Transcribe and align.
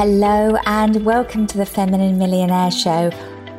Hello, 0.00 0.54
and 0.64 1.04
welcome 1.04 1.44
to 1.48 1.58
the 1.58 1.66
Feminine 1.66 2.18
Millionaire 2.18 2.70
Show. 2.70 3.10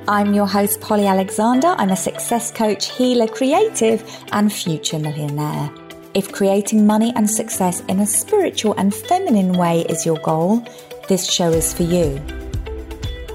I'm 0.08 0.34
your 0.34 0.48
host, 0.48 0.80
Polly 0.80 1.06
Alexandre. 1.06 1.76
I'm 1.78 1.90
a 1.90 1.98
success 1.98 2.50
coach, 2.50 2.92
healer, 2.92 3.28
creative, 3.28 4.10
and 4.32 4.50
future 4.50 5.00
millionaire. 5.00 5.70
If 6.14 6.32
creating 6.32 6.88
money 6.88 7.12
and 7.18 7.30
success 7.30 7.82
in 7.90 8.00
a 8.00 8.06
spiritual 8.06 8.74
and 8.78 8.96
feminine 8.96 9.52
way 9.52 9.82
is 9.90 10.06
your 10.06 10.16
goal, 10.20 10.66
this 11.10 11.30
show 11.30 11.50
is 11.52 11.74
for 11.74 11.84
you. 11.84 12.22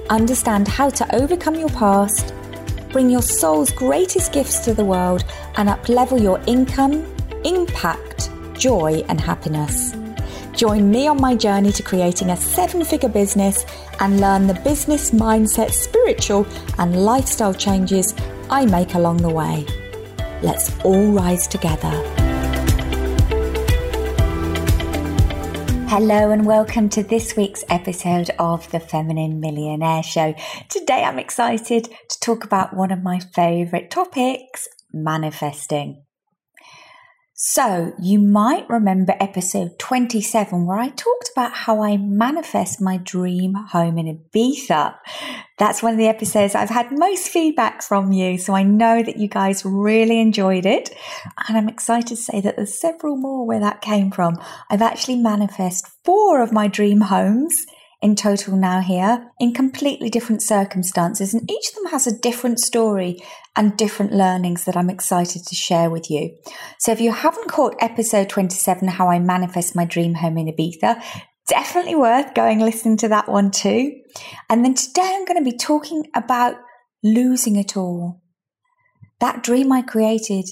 Understand 0.09 0.67
how 0.67 0.89
to 0.89 1.15
overcome 1.15 1.57
your 1.57 1.69
past, 1.69 2.33
bring 2.89 3.11
your 3.11 3.21
soul's 3.21 3.71
greatest 3.71 4.33
gifts 4.33 4.61
to 4.61 4.73
the 4.73 4.83
world, 4.83 5.27
and 5.59 5.69
uplevel 5.69 6.23
your 6.23 6.41
income, 6.47 7.05
impact, 7.45 8.31
joy, 8.55 9.05
and 9.11 9.21
happiness. 9.21 9.95
Join 10.57 10.89
me 10.89 11.09
on 11.09 11.21
my 11.21 11.35
journey 11.35 11.73
to 11.73 11.83
creating 11.83 12.31
a 12.31 12.37
seven 12.37 12.85
figure 12.85 13.09
business 13.09 13.67
and 13.99 14.21
learn 14.21 14.47
the 14.47 14.55
business 14.55 15.11
mindset, 15.11 15.73
spiritual, 15.73 16.47
and 16.79 17.05
lifestyle 17.05 17.53
changes 17.53 18.15
I 18.49 18.65
make 18.65 18.95
along 18.95 19.17
the 19.17 19.31
way. 19.31 19.67
Let's 20.43 20.79
all 20.85 21.11
rise 21.11 21.49
together. 21.49 21.91
Hello, 25.89 26.31
and 26.31 26.47
welcome 26.47 26.89
to 26.91 27.03
this 27.03 27.37
week's 27.37 27.65
episode 27.69 28.31
of 28.39 28.71
the 28.71 28.79
Feminine 28.79 29.41
Millionaire 29.41 30.05
Show. 30.05 30.37
Today, 30.69 31.03
I'm 31.03 31.19
excited 31.19 31.89
to 32.09 32.21
talk 32.21 32.45
about 32.45 32.75
one 32.75 32.93
of 32.93 33.03
my 33.03 33.19
favorite 33.19 33.91
topics 33.91 34.69
manifesting. 34.93 36.04
So, 37.37 37.93
you 38.01 38.21
might 38.21 38.65
remember 38.71 39.17
episode 39.19 39.77
27 39.81 40.67
where 40.67 40.79
I 40.79 40.91
talked 40.91 41.31
about 41.33 41.53
how 41.53 41.83
I 41.83 41.97
manifest 41.97 42.81
my 42.81 42.99
dream 42.99 43.55
home 43.55 43.99
in 43.99 44.07
Ibiza. 44.33 44.95
That's 45.59 45.83
one 45.83 45.95
of 45.95 45.99
the 45.99 46.07
episodes 46.07 46.55
I've 46.55 46.71
had 46.71 46.93
most 46.93 47.27
feedback 47.27 47.83
from 47.83 48.13
you, 48.13 48.39
so 48.39 48.55
I 48.55 48.63
know 48.63 49.03
that 49.03 49.17
you 49.17 49.27
guys 49.27 49.65
really 49.65 50.21
enjoyed 50.21 50.65
it. 50.65 50.91
And 51.49 51.59
I'm 51.59 51.69
excited 51.69 52.07
to 52.07 52.17
say 52.17 52.41
that 52.41 52.55
there's 52.55 52.79
several 52.79 53.17
more 53.17 53.45
where 53.45 53.59
that 53.59 53.81
came 53.81 54.13
from. 54.13 54.41
I've 54.71 54.83
actually 54.83 55.17
manifested 55.17 55.91
four 56.05 56.41
of 56.41 56.53
my 56.53 56.69
dream 56.69 57.01
homes 57.01 57.67
in 58.05 58.15
total 58.15 58.55
now 58.55 58.83
here 58.83 59.31
in 59.41 59.55
completely 59.55 60.11
different 60.11 60.43
circumstances. 60.43 61.33
And 61.33 61.51
each 61.51 61.69
of 61.71 61.75
them 61.77 61.87
has 61.91 62.07
a 62.07 62.19
different 62.19 62.61
story 62.61 63.17
and 63.57 63.79
different 63.79 64.13
learnings 64.13 64.65
that 64.67 64.77
I'm 64.77 64.91
excited 64.91 65.47
to 65.47 65.55
share 65.55 65.89
with 65.89 66.11
you. 66.11 66.37
So 66.79 66.93
if 66.93 67.01
you 67.01 67.13
haven't 67.13 67.49
caught 67.49 67.75
episode 67.81 68.29
27, 68.29 68.89
How 68.89 69.09
I 69.09 69.19
Manifest 69.21 69.75
My 69.75 69.87
Dream 69.87 70.17
Home 70.17 70.37
in 70.37 70.49
Ibiza, 70.49 71.03
definitely 71.49 71.95
worth 71.95 72.35
going 72.35 72.59
listening 72.59 72.99
to 72.99 73.09
that 73.09 73.27
one 73.27 73.51
too. 73.51 73.93
And 74.51 74.63
then 74.63 74.75
today 74.75 75.15
I'm 75.17 75.25
going 75.25 75.43
to 75.43 75.51
be 75.51 75.57
talking 75.57 76.05
about 76.15 76.57
losing 77.03 77.57
it 77.57 77.75
all. 77.75 78.21
That 79.21 79.43
dream 79.43 79.73
I 79.73 79.81
created, 79.81 80.45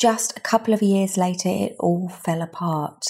just 0.00 0.36
a 0.36 0.40
couple 0.40 0.74
of 0.74 0.82
years 0.82 1.16
later, 1.16 1.50
it 1.50 1.76
all 1.78 2.08
fell 2.08 2.42
apart. 2.42 3.04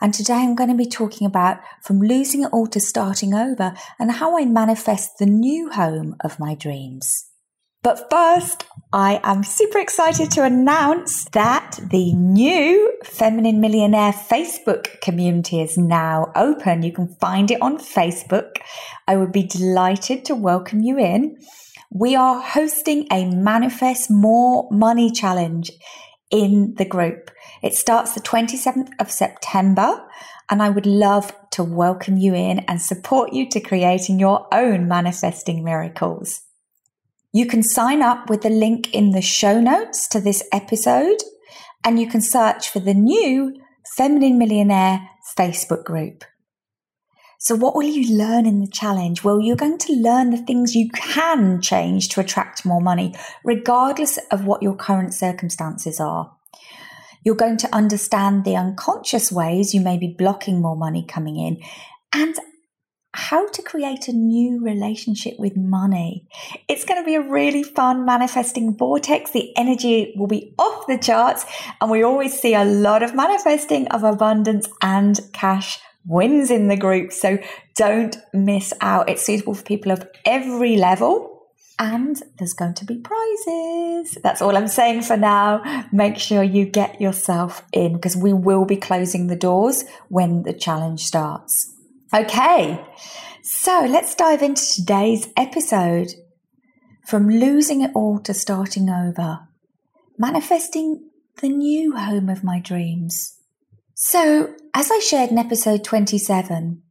And 0.00 0.14
today 0.14 0.34
I'm 0.34 0.54
going 0.54 0.70
to 0.70 0.76
be 0.76 0.86
talking 0.86 1.26
about 1.26 1.58
from 1.82 2.00
losing 2.00 2.42
it 2.44 2.52
all 2.52 2.66
to 2.68 2.80
starting 2.80 3.34
over 3.34 3.74
and 3.98 4.12
how 4.12 4.38
I 4.38 4.44
manifest 4.46 5.18
the 5.18 5.26
new 5.26 5.70
home 5.70 6.16
of 6.24 6.38
my 6.38 6.54
dreams. 6.54 7.26
But 7.82 8.10
first, 8.10 8.66
I 8.92 9.20
am 9.22 9.42
super 9.42 9.78
excited 9.78 10.30
to 10.32 10.44
announce 10.44 11.24
that 11.30 11.78
the 11.90 12.12
new 12.12 12.92
Feminine 13.04 13.60
Millionaire 13.60 14.12
Facebook 14.12 15.00
community 15.00 15.62
is 15.62 15.78
now 15.78 16.30
open. 16.36 16.82
You 16.82 16.92
can 16.92 17.08
find 17.20 17.50
it 17.50 17.62
on 17.62 17.78
Facebook. 17.78 18.56
I 19.08 19.16
would 19.16 19.32
be 19.32 19.44
delighted 19.44 20.26
to 20.26 20.34
welcome 20.34 20.80
you 20.80 20.98
in. 20.98 21.38
We 21.90 22.14
are 22.16 22.40
hosting 22.40 23.06
a 23.10 23.24
Manifest 23.24 24.10
More 24.10 24.68
Money 24.70 25.10
Challenge 25.10 25.70
in 26.30 26.74
the 26.76 26.84
group. 26.84 27.30
It 27.62 27.74
starts 27.74 28.12
the 28.12 28.20
27th 28.20 28.90
of 28.98 29.10
September, 29.10 30.06
and 30.48 30.62
I 30.62 30.70
would 30.70 30.86
love 30.86 31.32
to 31.50 31.62
welcome 31.62 32.16
you 32.16 32.34
in 32.34 32.60
and 32.60 32.80
support 32.80 33.32
you 33.32 33.48
to 33.50 33.60
creating 33.60 34.18
your 34.18 34.46
own 34.52 34.88
manifesting 34.88 35.62
miracles. 35.62 36.40
You 37.32 37.46
can 37.46 37.62
sign 37.62 38.02
up 38.02 38.30
with 38.30 38.42
the 38.42 38.50
link 38.50 38.92
in 38.94 39.10
the 39.10 39.22
show 39.22 39.60
notes 39.60 40.08
to 40.08 40.20
this 40.20 40.42
episode, 40.52 41.18
and 41.84 42.00
you 42.00 42.08
can 42.08 42.20
search 42.20 42.68
for 42.70 42.80
the 42.80 42.94
new 42.94 43.54
Feminine 43.96 44.38
Millionaire 44.38 45.08
Facebook 45.38 45.84
group. 45.84 46.24
So, 47.38 47.54
what 47.54 47.74
will 47.74 47.84
you 47.84 48.16
learn 48.16 48.46
in 48.46 48.60
the 48.60 48.70
challenge? 48.70 49.22
Well, 49.22 49.40
you're 49.40 49.56
going 49.56 49.78
to 49.78 49.92
learn 49.94 50.30
the 50.30 50.44
things 50.44 50.74
you 50.74 50.90
can 50.90 51.60
change 51.60 52.08
to 52.10 52.20
attract 52.20 52.66
more 52.66 52.80
money, 52.80 53.14
regardless 53.44 54.18
of 54.30 54.44
what 54.44 54.62
your 54.62 54.74
current 54.74 55.14
circumstances 55.14 56.00
are. 56.00 56.36
You're 57.22 57.34
going 57.34 57.58
to 57.58 57.74
understand 57.74 58.44
the 58.44 58.56
unconscious 58.56 59.30
ways 59.30 59.74
you 59.74 59.80
may 59.80 59.98
be 59.98 60.14
blocking 60.16 60.60
more 60.60 60.76
money 60.76 61.04
coming 61.06 61.36
in 61.36 61.60
and 62.12 62.34
how 63.12 63.48
to 63.48 63.62
create 63.62 64.06
a 64.08 64.12
new 64.12 64.62
relationship 64.62 65.34
with 65.38 65.56
money. 65.56 66.26
It's 66.68 66.84
going 66.84 67.02
to 67.02 67.04
be 67.04 67.16
a 67.16 67.20
really 67.20 67.62
fun 67.62 68.04
manifesting 68.04 68.76
vortex. 68.76 69.32
The 69.32 69.56
energy 69.56 70.14
will 70.16 70.28
be 70.28 70.54
off 70.58 70.86
the 70.86 70.96
charts, 70.96 71.44
and 71.80 71.90
we 71.90 72.04
always 72.04 72.38
see 72.38 72.54
a 72.54 72.64
lot 72.64 73.02
of 73.02 73.14
manifesting 73.14 73.88
of 73.88 74.04
abundance 74.04 74.68
and 74.80 75.20
cash 75.32 75.80
wins 76.06 76.50
in 76.50 76.68
the 76.68 76.76
group. 76.76 77.12
So 77.12 77.38
don't 77.76 78.16
miss 78.32 78.72
out. 78.80 79.10
It's 79.10 79.26
suitable 79.26 79.54
for 79.54 79.64
people 79.64 79.90
of 79.92 80.06
every 80.24 80.76
level 80.76 81.39
and 81.80 82.22
there's 82.38 82.52
going 82.52 82.74
to 82.74 82.84
be 82.84 82.98
prizes. 82.98 84.18
That's 84.22 84.42
all 84.42 84.54
I'm 84.54 84.68
saying 84.68 85.02
for 85.02 85.16
now. 85.16 85.86
Make 85.90 86.18
sure 86.18 86.42
you 86.42 86.66
get 86.66 87.00
yourself 87.00 87.64
in 87.72 87.94
because 87.94 88.16
we 88.16 88.34
will 88.34 88.66
be 88.66 88.76
closing 88.76 89.26
the 89.26 89.34
doors 89.34 89.84
when 90.08 90.42
the 90.42 90.52
challenge 90.52 91.04
starts. 91.04 91.74
Okay, 92.14 92.84
so 93.42 93.86
let's 93.88 94.14
dive 94.14 94.42
into 94.42 94.62
today's 94.62 95.28
episode. 95.36 96.08
From 97.06 97.28
losing 97.30 97.80
it 97.80 97.92
all 97.94 98.20
to 98.20 98.34
starting 98.34 98.90
over, 98.90 99.40
manifesting 100.18 101.08
the 101.40 101.48
new 101.48 101.96
home 101.96 102.28
of 102.28 102.44
my 102.44 102.60
dreams. 102.60 103.38
So, 103.94 104.54
as 104.74 104.90
I 104.90 104.98
shared 104.98 105.30
in 105.30 105.38
episode 105.38 105.82
27, 105.82 106.82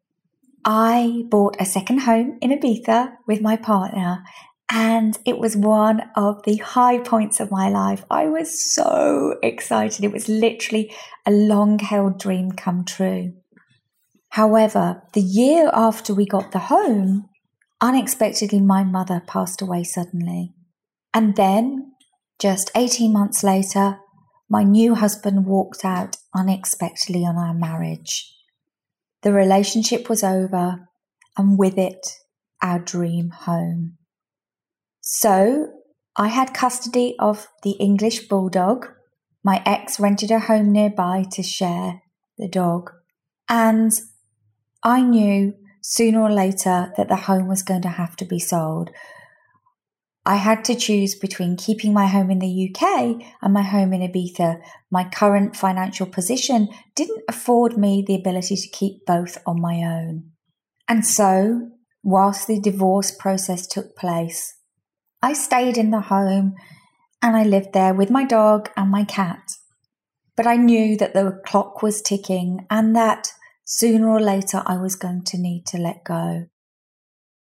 I 0.65 1.23
bought 1.29 1.55
a 1.59 1.65
second 1.65 1.99
home 1.99 2.37
in 2.41 2.51
Ibiza 2.51 3.13
with 3.27 3.41
my 3.41 3.55
partner 3.55 4.23
and 4.69 5.17
it 5.25 5.39
was 5.39 5.57
one 5.57 6.03
of 6.15 6.43
the 6.43 6.57
high 6.57 6.99
points 6.99 7.39
of 7.39 7.51
my 7.51 7.69
life. 7.69 8.03
I 8.11 8.27
was 8.27 8.63
so 8.73 9.37
excited. 9.41 10.03
It 10.05 10.11
was 10.11 10.29
literally 10.29 10.93
a 11.25 11.31
long 11.31 11.79
held 11.79 12.19
dream 12.19 12.51
come 12.51 12.85
true. 12.85 13.33
However, 14.29 15.01
the 15.13 15.21
year 15.21 15.71
after 15.73 16.13
we 16.13 16.25
got 16.25 16.51
the 16.51 16.59
home, 16.59 17.29
unexpectedly 17.81 18.61
my 18.61 18.83
mother 18.83 19.23
passed 19.25 19.61
away 19.61 19.83
suddenly. 19.83 20.53
And 21.15 21.35
then, 21.35 21.93
just 22.37 22.69
18 22.75 23.11
months 23.11 23.43
later, 23.43 23.99
my 24.47 24.63
new 24.63 24.93
husband 24.93 25.45
walked 25.45 25.83
out 25.83 26.17
unexpectedly 26.35 27.25
on 27.25 27.37
our 27.37 27.55
marriage. 27.55 28.31
The 29.23 29.33
relationship 29.33 30.09
was 30.09 30.23
over, 30.23 30.87
and 31.35 31.57
with 31.57 31.77
it, 31.77 32.17
our 32.61 32.79
dream 32.79 33.31
home. 33.31 33.98
So 35.11 35.71
I 36.15 36.27
had 36.27 36.53
custody 36.53 37.15
of 37.17 37.47
the 37.63 37.71
English 37.71 38.27
bulldog. 38.27 38.85
My 39.43 39.63
ex 39.65 39.99
rented 39.99 40.29
a 40.29 40.37
home 40.37 40.71
nearby 40.71 41.25
to 41.31 41.41
share 41.41 42.03
the 42.37 42.47
dog. 42.47 42.91
And 43.49 43.91
I 44.83 45.01
knew 45.01 45.55
sooner 45.81 46.21
or 46.21 46.31
later 46.31 46.93
that 46.95 47.07
the 47.07 47.15
home 47.15 47.47
was 47.47 47.63
going 47.63 47.81
to 47.81 47.97
have 47.97 48.15
to 48.17 48.25
be 48.25 48.37
sold. 48.37 48.91
I 50.27 50.35
had 50.35 50.63
to 50.65 50.75
choose 50.75 51.15
between 51.15 51.57
keeping 51.57 51.91
my 51.91 52.05
home 52.05 52.29
in 52.29 52.37
the 52.37 52.69
UK 52.69 53.19
and 53.41 53.51
my 53.51 53.63
home 53.63 53.93
in 53.93 54.01
Ibiza. 54.01 54.61
My 54.91 55.09
current 55.09 55.55
financial 55.55 56.05
position 56.05 56.69
didn't 56.93 57.23
afford 57.27 57.79
me 57.79 58.03
the 58.05 58.13
ability 58.13 58.57
to 58.57 58.69
keep 58.69 59.07
both 59.07 59.39
on 59.47 59.59
my 59.59 59.77
own. 59.77 60.29
And 60.87 61.03
so, 61.03 61.71
whilst 62.03 62.45
the 62.45 62.61
divorce 62.61 63.09
process 63.09 63.65
took 63.65 63.95
place, 63.95 64.53
I 65.21 65.33
stayed 65.33 65.77
in 65.77 65.91
the 65.91 66.01
home 66.01 66.55
and 67.21 67.35
I 67.35 67.43
lived 67.43 67.73
there 67.73 67.93
with 67.93 68.09
my 68.09 68.25
dog 68.25 68.69
and 68.77 68.89
my 68.89 69.03
cat. 69.03 69.51
But 70.35 70.47
I 70.47 70.55
knew 70.55 70.95
that 70.97 71.13
the 71.13 71.41
clock 71.45 71.81
was 71.81 72.01
ticking 72.01 72.65
and 72.69 72.95
that 72.95 73.33
sooner 73.65 74.09
or 74.09 74.19
later 74.19 74.63
I 74.65 74.77
was 74.77 74.95
going 74.95 75.23
to 75.25 75.37
need 75.37 75.65
to 75.67 75.77
let 75.77 76.03
go. 76.03 76.47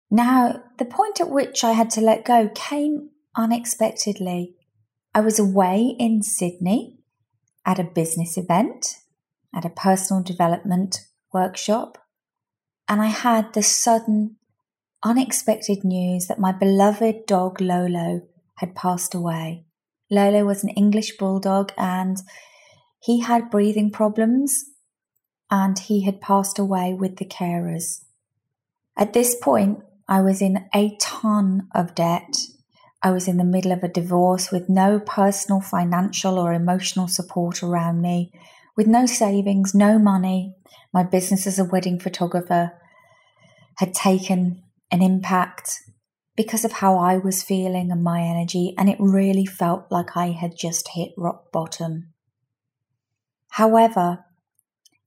Now, 0.09 0.63
the 0.77 0.85
point 0.85 1.21
at 1.21 1.29
which 1.29 1.63
I 1.63 1.73
had 1.73 1.89
to 1.91 2.01
let 2.01 2.25
go 2.25 2.49
came 2.55 3.09
unexpectedly. 3.35 4.55
I 5.13 5.19
was 5.19 5.37
away 5.37 5.95
in 5.99 6.23
Sydney 6.23 6.97
at 7.65 7.79
a 7.79 7.83
business 7.83 8.37
event, 8.37 8.97
at 9.53 9.65
a 9.65 9.69
personal 9.69 10.23
development 10.23 11.05
workshop, 11.33 11.97
and 12.87 13.01
I 13.01 13.07
had 13.07 13.53
the 13.53 13.63
sudden, 13.63 14.37
unexpected 15.03 15.83
news 15.83 16.27
that 16.27 16.39
my 16.39 16.51
beloved 16.51 17.25
dog 17.25 17.61
Lolo 17.61 18.21
had 18.55 18.75
passed 18.75 19.13
away. 19.13 19.65
Lolo 20.09 20.45
was 20.45 20.63
an 20.63 20.69
English 20.69 21.17
bulldog 21.17 21.71
and 21.77 22.17
he 22.99 23.21
had 23.21 23.51
breathing 23.51 23.91
problems 23.91 24.65
and 25.51 25.77
he 25.79 26.03
had 26.03 26.21
passed 26.21 26.59
away 26.59 26.93
with 26.93 27.17
the 27.17 27.25
carers. 27.25 28.03
At 28.97 29.13
this 29.13 29.35
point, 29.35 29.79
I 30.07 30.21
was 30.21 30.41
in 30.41 30.65
a 30.73 30.97
ton 30.99 31.67
of 31.75 31.93
debt. 31.93 32.37
I 33.03 33.11
was 33.11 33.27
in 33.27 33.37
the 33.37 33.43
middle 33.43 33.71
of 33.71 33.83
a 33.83 33.87
divorce 33.87 34.51
with 34.51 34.69
no 34.69 34.99
personal, 34.99 35.61
financial, 35.61 36.39
or 36.39 36.53
emotional 36.53 37.07
support 37.07 37.61
around 37.61 38.01
me, 38.01 38.31
with 38.75 38.87
no 38.87 39.05
savings, 39.05 39.75
no 39.75 39.99
money. 39.99 40.55
My 40.93 41.03
business 41.03 41.45
as 41.45 41.59
a 41.59 41.65
wedding 41.65 41.99
photographer 41.99 42.73
had 43.75 43.93
taken 43.93 44.63
an 44.91 45.01
impact 45.01 45.81
because 46.35 46.63
of 46.63 46.73
how 46.73 46.97
I 46.97 47.17
was 47.17 47.43
feeling 47.43 47.91
and 47.91 48.03
my 48.03 48.21
energy, 48.21 48.73
and 48.77 48.87
it 48.89 48.97
really 48.99 49.45
felt 49.45 49.87
like 49.89 50.15
I 50.15 50.27
had 50.27 50.55
just 50.55 50.89
hit 50.89 51.11
rock 51.17 51.51
bottom. 51.51 52.13
However, 53.51 54.25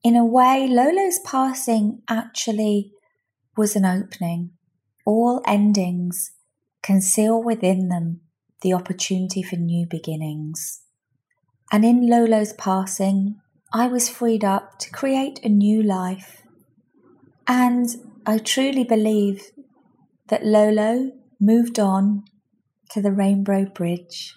in 0.03 0.17
a 0.17 0.25
way, 0.25 0.67
Lolo's 0.69 1.21
passing 1.25 2.03
actually 2.09 2.93
was 3.56 3.77
an 3.77 3.85
opening. 3.85 4.50
All 5.06 5.41
endings 5.47 6.32
conceal 6.82 7.43
within 7.43 7.88
them 7.88 8.21
the 8.62 8.73
opportunity 8.73 9.43
for 9.43 9.56
new 9.56 9.87
beginnings. 9.87 10.82
And 11.71 11.85
in 11.85 12.09
Lolo's 12.09 12.53
passing, 12.55 13.41
I 13.73 13.87
was 13.87 14.09
freed 14.09 14.44
up 14.44 14.79
to 14.81 14.91
create 14.91 15.38
a 15.44 15.49
new 15.49 15.82
life. 15.82 16.43
And 17.47 17.88
I 18.27 18.38
truly 18.38 18.85
believe 18.85 19.53
that 20.31 20.44
Lolo 20.44 21.11
moved 21.41 21.79
on 21.79 22.25
to 22.91 23.03
the 23.03 23.12
Rainbow 23.12 23.67
Bridge 23.67 24.35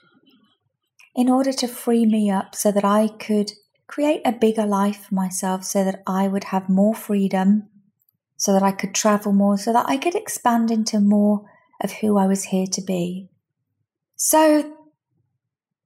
in 1.15 1.29
order 1.29 1.53
to 1.53 1.67
free 1.67 2.05
me 2.05 2.29
up 2.29 2.55
so 2.55 2.71
that 2.71 2.83
I 2.83 3.07
could 3.07 3.51
create 3.87 4.21
a 4.25 4.31
bigger 4.31 4.65
life 4.65 5.05
for 5.05 5.15
myself, 5.15 5.63
so 5.63 5.83
that 5.83 6.01
I 6.07 6.27
would 6.27 6.45
have 6.45 6.67
more 6.67 6.95
freedom, 6.95 7.69
so 8.37 8.53
that 8.53 8.63
I 8.63 8.71
could 8.71 8.95
travel 8.95 9.33
more, 9.33 9.57
so 9.57 9.71
that 9.71 9.87
I 9.87 9.97
could 9.97 10.15
expand 10.15 10.71
into 10.71 10.99
more 10.99 11.45
of 11.81 11.91
who 11.91 12.17
I 12.17 12.25
was 12.25 12.45
here 12.45 12.65
to 12.71 12.81
be. 12.81 13.29
So, 14.15 14.73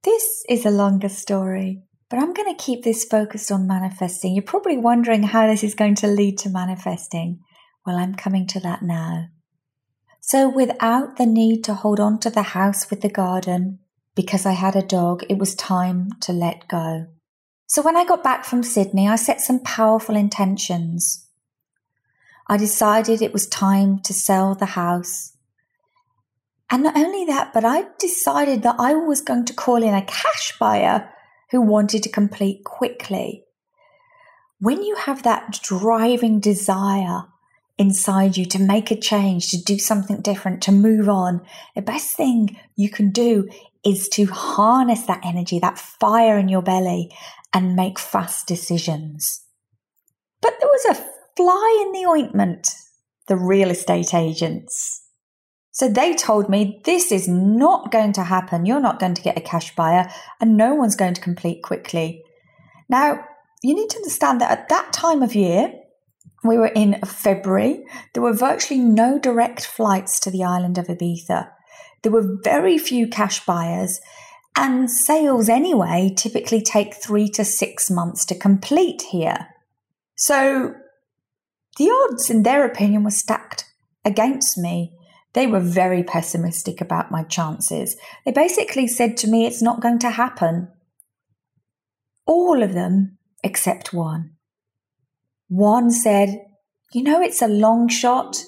this 0.04 0.44
is 0.48 0.64
a 0.64 0.70
longer 0.70 1.08
story, 1.08 1.82
but 2.08 2.18
I'm 2.18 2.32
going 2.32 2.54
to 2.54 2.62
keep 2.62 2.84
this 2.84 3.04
focused 3.04 3.52
on 3.52 3.66
manifesting. 3.66 4.34
You're 4.34 4.42
probably 4.42 4.78
wondering 4.78 5.24
how 5.24 5.46
this 5.46 5.64
is 5.64 5.74
going 5.74 5.96
to 5.96 6.06
lead 6.06 6.38
to 6.38 6.48
manifesting. 6.48 7.40
Well, 7.84 7.96
I'm 7.96 8.14
coming 8.14 8.46
to 8.48 8.60
that 8.60 8.82
now. 8.82 9.26
So, 10.28 10.46
without 10.46 11.16
the 11.16 11.24
need 11.24 11.64
to 11.64 11.72
hold 11.72 11.98
on 11.98 12.18
to 12.20 12.28
the 12.28 12.42
house 12.42 12.90
with 12.90 13.00
the 13.00 13.08
garden, 13.08 13.78
because 14.14 14.44
I 14.44 14.52
had 14.52 14.76
a 14.76 14.82
dog, 14.82 15.24
it 15.30 15.38
was 15.38 15.54
time 15.54 16.10
to 16.20 16.34
let 16.34 16.68
go. 16.68 17.06
So, 17.66 17.80
when 17.80 17.96
I 17.96 18.04
got 18.04 18.22
back 18.22 18.44
from 18.44 18.62
Sydney, 18.62 19.08
I 19.08 19.16
set 19.16 19.40
some 19.40 19.60
powerful 19.60 20.14
intentions. 20.14 21.26
I 22.46 22.58
decided 22.58 23.22
it 23.22 23.32
was 23.32 23.46
time 23.46 24.00
to 24.00 24.12
sell 24.12 24.54
the 24.54 24.76
house. 24.76 25.32
And 26.68 26.82
not 26.82 26.98
only 26.98 27.24
that, 27.24 27.54
but 27.54 27.64
I 27.64 27.86
decided 27.98 28.62
that 28.64 28.76
I 28.78 28.92
was 28.96 29.22
going 29.22 29.46
to 29.46 29.54
call 29.54 29.82
in 29.82 29.94
a 29.94 30.04
cash 30.04 30.52
buyer 30.60 31.08
who 31.52 31.62
wanted 31.62 32.02
to 32.02 32.10
complete 32.10 32.64
quickly. 32.64 33.44
When 34.60 34.82
you 34.82 34.94
have 34.96 35.22
that 35.22 35.58
driving 35.62 36.38
desire 36.38 37.24
inside 37.78 38.36
you 38.36 38.44
to 38.46 38.58
make 38.58 38.90
a 38.90 38.96
change, 38.96 39.50
to 39.50 39.62
do 39.62 39.78
something 39.78 40.20
different, 40.20 40.62
to 40.64 40.72
move 40.72 41.08
on, 41.08 41.40
the 41.74 41.82
best 41.82 42.16
thing 42.16 42.58
you 42.76 42.90
can 42.90 43.10
do 43.10 43.48
is 43.84 44.08
to 44.10 44.26
harness 44.26 45.02
that 45.06 45.24
energy, 45.24 45.58
that 45.60 45.78
fire 45.78 46.36
in 46.36 46.48
your 46.48 46.62
belly, 46.62 47.10
and 47.52 47.76
make 47.76 47.98
fast 47.98 48.46
decisions. 48.46 49.44
But 50.42 50.54
there 50.60 50.68
was 50.68 50.84
a 50.90 51.04
fly 51.36 51.84
in 51.86 51.92
the 51.92 52.08
ointment 52.08 52.68
the 53.28 53.36
real 53.36 53.70
estate 53.70 54.14
agents. 54.14 55.04
So 55.70 55.88
they 55.88 56.14
told 56.14 56.48
me 56.48 56.80
this 56.84 57.12
is 57.12 57.28
not 57.28 57.92
going 57.92 58.12
to 58.14 58.24
happen. 58.24 58.66
You're 58.66 58.80
not 58.80 58.98
going 58.98 59.14
to 59.14 59.22
get 59.22 59.38
a 59.38 59.42
cash 59.42 59.74
buyer, 59.76 60.10
and 60.40 60.56
no 60.56 60.74
one's 60.74 60.96
going 60.96 61.14
to 61.14 61.20
complete 61.20 61.62
quickly. 61.62 62.24
Now, 62.88 63.24
you 63.62 63.74
need 63.74 63.90
to 63.90 63.98
understand 63.98 64.40
that 64.40 64.50
at 64.50 64.68
that 64.70 64.92
time 64.92 65.22
of 65.22 65.34
year, 65.34 65.72
we 66.44 66.56
were 66.58 66.68
in 66.68 67.00
February. 67.04 67.84
There 68.14 68.22
were 68.22 68.32
virtually 68.32 68.80
no 68.80 69.18
direct 69.18 69.66
flights 69.66 70.20
to 70.20 70.30
the 70.30 70.44
island 70.44 70.78
of 70.78 70.86
Ibiza. 70.86 71.50
There 72.02 72.12
were 72.12 72.38
very 72.42 72.78
few 72.78 73.08
cash 73.08 73.44
buyers, 73.44 74.00
and 74.56 74.90
sales 74.90 75.48
anyway 75.48 76.12
typically 76.16 76.60
take 76.60 76.94
three 76.94 77.28
to 77.30 77.44
six 77.44 77.90
months 77.90 78.24
to 78.26 78.38
complete 78.38 79.02
here. 79.10 79.48
So 80.16 80.74
the 81.76 81.90
odds, 81.90 82.30
in 82.30 82.42
their 82.42 82.64
opinion, 82.64 83.04
were 83.04 83.10
stacked 83.10 83.64
against 84.04 84.58
me. 84.58 84.96
They 85.34 85.46
were 85.46 85.60
very 85.60 86.02
pessimistic 86.02 86.80
about 86.80 87.12
my 87.12 87.22
chances. 87.22 87.96
They 88.24 88.32
basically 88.32 88.88
said 88.88 89.16
to 89.18 89.28
me, 89.28 89.46
it's 89.46 89.62
not 89.62 89.80
going 89.80 90.00
to 90.00 90.10
happen. 90.10 90.68
All 92.26 92.62
of 92.62 92.74
them 92.74 93.18
except 93.44 93.92
one. 93.92 94.37
One 95.48 95.90
said, 95.90 96.44
You 96.92 97.02
know, 97.02 97.20
it's 97.20 97.42
a 97.42 97.48
long 97.48 97.88
shot. 97.88 98.42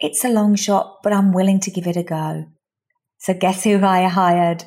It's 0.00 0.24
a 0.24 0.30
long 0.30 0.56
shot, 0.56 0.98
but 1.02 1.12
I'm 1.12 1.32
willing 1.32 1.60
to 1.60 1.70
give 1.70 1.86
it 1.86 1.96
a 1.96 2.02
go. 2.02 2.46
So, 3.18 3.34
guess 3.34 3.64
who 3.64 3.84
I 3.84 4.08
hired? 4.08 4.64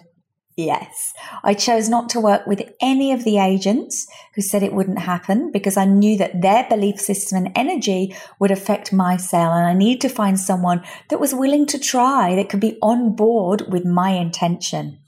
Yes, 0.58 1.12
I 1.44 1.54
chose 1.54 1.90
not 1.90 2.08
to 2.10 2.22
work 2.22 2.48
with 2.48 2.64
any 2.80 3.12
of 3.12 3.26
the 3.26 3.40
agents 3.40 4.08
who 4.36 4.42
said 4.42 4.64
it 4.64 4.72
wouldn't 4.72 5.00
happen 5.00 5.52
because 5.52 5.76
I 5.76 5.84
knew 5.84 6.18
that 6.18 6.42
their 6.42 6.66
belief 6.70 7.02
system 7.02 7.40
and 7.40 7.52
energy 7.58 8.16
would 8.40 8.52
affect 8.52 8.94
my 8.94 9.18
sale. 9.18 9.52
And 9.52 9.68
I 9.68 9.74
needed 9.74 10.00
to 10.02 10.16
find 10.16 10.40
someone 10.40 10.82
that 11.10 11.20
was 11.20 11.36
willing 11.36 11.66
to 11.68 11.80
try, 11.80 12.36
that 12.36 12.48
could 12.48 12.62
be 12.62 12.78
on 12.82 13.18
board 13.18 13.64
with 13.70 13.84
my 13.84 14.12
intention. 14.12 15.00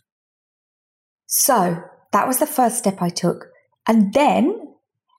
So 1.28 1.82
that 2.12 2.28
was 2.28 2.40
the 2.40 2.48
first 2.48 2.78
step 2.78 3.02
I 3.02 3.10
took. 3.10 3.48
And 3.88 4.14
then 4.14 4.67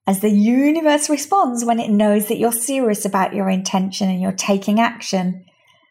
as 0.08 0.20
the 0.20 0.30
universe 0.30 1.10
responds 1.10 1.66
when 1.66 1.78
it 1.78 1.90
knows 1.90 2.28
that 2.28 2.38
you're 2.38 2.50
serious 2.50 3.04
about 3.04 3.34
your 3.34 3.50
intention 3.50 4.08
and 4.08 4.22
you're 4.22 4.32
taking 4.32 4.80
action. 4.80 5.44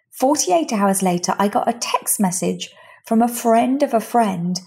48 0.10 0.74
hours 0.74 1.04
later, 1.04 1.36
I 1.38 1.48
got 1.48 1.70
a 1.70 1.78
text 1.78 2.20
message 2.20 2.72
from 3.06 3.22
a 3.22 3.28
friend 3.28 3.84
of 3.84 3.94
a 3.94 4.00
friend 4.00 4.60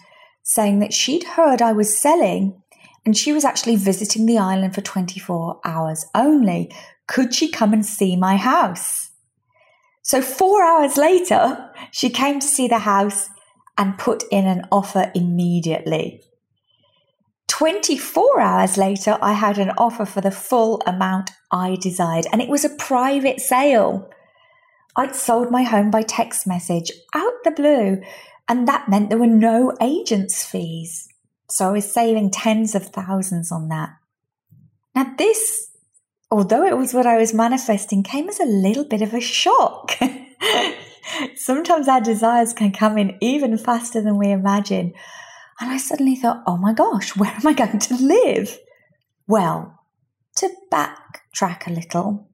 saying 0.44 0.78
that 0.78 0.92
she'd 0.92 1.24
heard 1.24 1.60
I 1.60 1.72
was 1.72 2.00
selling 2.00 2.62
and 3.04 3.16
she 3.16 3.32
was 3.32 3.44
actually 3.44 3.74
visiting 3.74 4.26
the 4.26 4.38
island 4.38 4.72
for 4.72 4.82
24 4.82 5.60
hours 5.64 6.06
only. 6.14 6.72
Could 7.08 7.34
she 7.34 7.50
come 7.50 7.72
and 7.72 7.84
see 7.84 8.14
my 8.14 8.36
house? 8.36 9.10
So, 10.02 10.22
four 10.22 10.62
hours 10.62 10.96
later, 10.96 11.72
she 11.90 12.08
came 12.08 12.38
to 12.38 12.46
see 12.46 12.68
the 12.68 12.78
house 12.78 13.28
and 13.76 13.98
put 13.98 14.22
in 14.30 14.46
an 14.46 14.68
offer 14.70 15.10
immediately. 15.12 16.22
24 17.60 18.40
hours 18.40 18.78
later, 18.78 19.18
I 19.20 19.34
had 19.34 19.58
an 19.58 19.72
offer 19.76 20.06
for 20.06 20.22
the 20.22 20.30
full 20.30 20.80
amount 20.86 21.32
I 21.52 21.76
desired, 21.78 22.24
and 22.32 22.40
it 22.40 22.48
was 22.48 22.64
a 22.64 22.70
private 22.70 23.38
sale. 23.38 24.08
I'd 24.96 25.14
sold 25.14 25.50
my 25.50 25.64
home 25.64 25.90
by 25.90 26.00
text 26.00 26.46
message 26.46 26.90
out 27.14 27.34
the 27.44 27.50
blue, 27.50 28.00
and 28.48 28.66
that 28.66 28.88
meant 28.88 29.10
there 29.10 29.18
were 29.18 29.26
no 29.26 29.76
agents' 29.78 30.42
fees. 30.42 31.06
So 31.50 31.68
I 31.68 31.72
was 31.72 31.92
saving 31.92 32.30
tens 32.30 32.74
of 32.74 32.86
thousands 32.86 33.52
on 33.52 33.68
that. 33.68 33.90
Now, 34.94 35.12
this, 35.18 35.68
although 36.30 36.64
it 36.64 36.78
was 36.78 36.94
what 36.94 37.06
I 37.06 37.18
was 37.18 37.34
manifesting, 37.34 38.02
came 38.02 38.30
as 38.30 38.40
a 38.40 38.46
little 38.46 38.84
bit 38.86 39.02
of 39.02 39.12
a 39.12 39.20
shock. 39.20 39.98
Sometimes 41.36 41.88
our 41.88 42.00
desires 42.00 42.54
can 42.54 42.72
come 42.72 42.96
in 42.96 43.18
even 43.20 43.58
faster 43.58 44.00
than 44.00 44.16
we 44.16 44.30
imagine. 44.30 44.94
And 45.60 45.70
I 45.70 45.76
suddenly 45.76 46.16
thought, 46.16 46.42
oh 46.46 46.56
my 46.56 46.72
gosh, 46.72 47.14
where 47.16 47.30
am 47.30 47.46
I 47.46 47.52
going 47.52 47.78
to 47.78 47.94
live? 47.94 48.58
Well, 49.26 49.78
to 50.36 50.50
backtrack 50.72 51.66
a 51.66 51.72
little, 51.72 52.30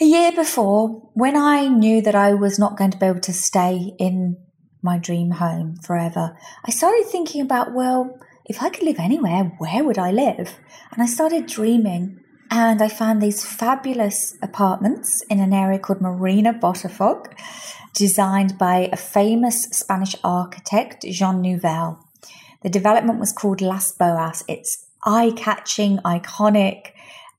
a 0.00 0.04
year 0.04 0.32
before, 0.32 1.10
when 1.14 1.36
I 1.36 1.68
knew 1.68 2.00
that 2.02 2.14
I 2.14 2.32
was 2.32 2.58
not 2.58 2.76
going 2.76 2.90
to 2.92 2.98
be 2.98 3.06
able 3.06 3.20
to 3.20 3.32
stay 3.32 3.92
in 3.98 4.36
my 4.82 4.98
dream 4.98 5.32
home 5.32 5.76
forever, 5.76 6.36
I 6.64 6.70
started 6.70 7.06
thinking 7.06 7.42
about, 7.42 7.74
well, 7.74 8.18
if 8.46 8.62
I 8.62 8.70
could 8.70 8.82
live 8.82 8.98
anywhere, 8.98 9.52
where 9.58 9.84
would 9.84 9.98
I 9.98 10.10
live? 10.10 10.58
And 10.90 11.02
I 11.02 11.06
started 11.06 11.46
dreaming 11.46 12.18
and 12.50 12.82
I 12.82 12.88
found 12.88 13.22
these 13.22 13.44
fabulous 13.44 14.36
apartments 14.42 15.22
in 15.30 15.40
an 15.40 15.52
area 15.52 15.78
called 15.78 16.00
Marina 16.00 16.52
Botafogo, 16.52 17.32
designed 17.94 18.58
by 18.58 18.88
a 18.92 18.96
famous 18.96 19.64
Spanish 19.70 20.16
architect, 20.24 21.04
Jean 21.04 21.42
Nouvel. 21.42 21.98
The 22.62 22.70
development 22.70 23.18
was 23.18 23.32
called 23.32 23.60
Las 23.60 23.92
Boas. 23.92 24.44
It's 24.48 24.86
eye 25.04 25.32
catching, 25.36 25.98
iconic, 25.98 26.92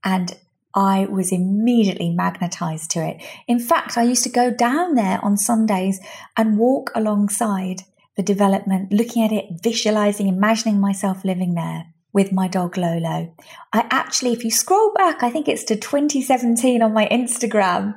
and 0.04 0.38
I 0.76 1.06
was 1.06 1.32
immediately 1.32 2.10
magnetized 2.10 2.92
to 2.92 3.08
it. 3.08 3.22
In 3.48 3.60
fact, 3.60 3.98
I 3.98 4.04
used 4.04 4.24
to 4.24 4.30
go 4.30 4.52
down 4.52 4.96
there 4.96 5.20
on 5.24 5.38
Sundays 5.38 6.00
and 6.36 6.58
walk 6.58 6.92
alongside 6.96 7.84
the 8.16 8.24
development, 8.24 8.92
looking 8.92 9.24
at 9.24 9.32
it, 9.32 9.46
visualizing, 9.62 10.28
imagining 10.28 10.80
myself 10.80 11.24
living 11.24 11.56
there 11.56 11.86
with 12.12 12.32
my 12.32 12.48
dog 12.48 12.78
Lolo. 12.78 13.34
I 13.72 13.88
actually, 13.90 14.34
if 14.34 14.44
you 14.44 14.52
scroll 14.52 14.94
back, 14.94 15.24
I 15.24 15.30
think 15.30 15.48
it's 15.48 15.64
to 15.66 15.76
2017 15.76 16.82
on 16.82 16.94
my 16.94 17.08
Instagram. 17.08 17.96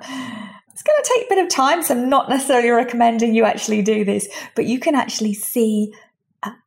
It's 0.73 0.83
going 0.83 1.03
to 1.03 1.13
take 1.15 1.27
a 1.27 1.35
bit 1.35 1.45
of 1.45 1.51
time, 1.51 1.83
so 1.83 1.95
I'm 1.95 2.09
not 2.09 2.29
necessarily 2.29 2.71
recommending 2.71 3.35
you 3.35 3.45
actually 3.45 3.83
do 3.83 4.05
this, 4.05 4.29
but 4.55 4.67
you 4.67 4.79
can 4.79 4.95
actually 4.95 5.35
see 5.35 5.93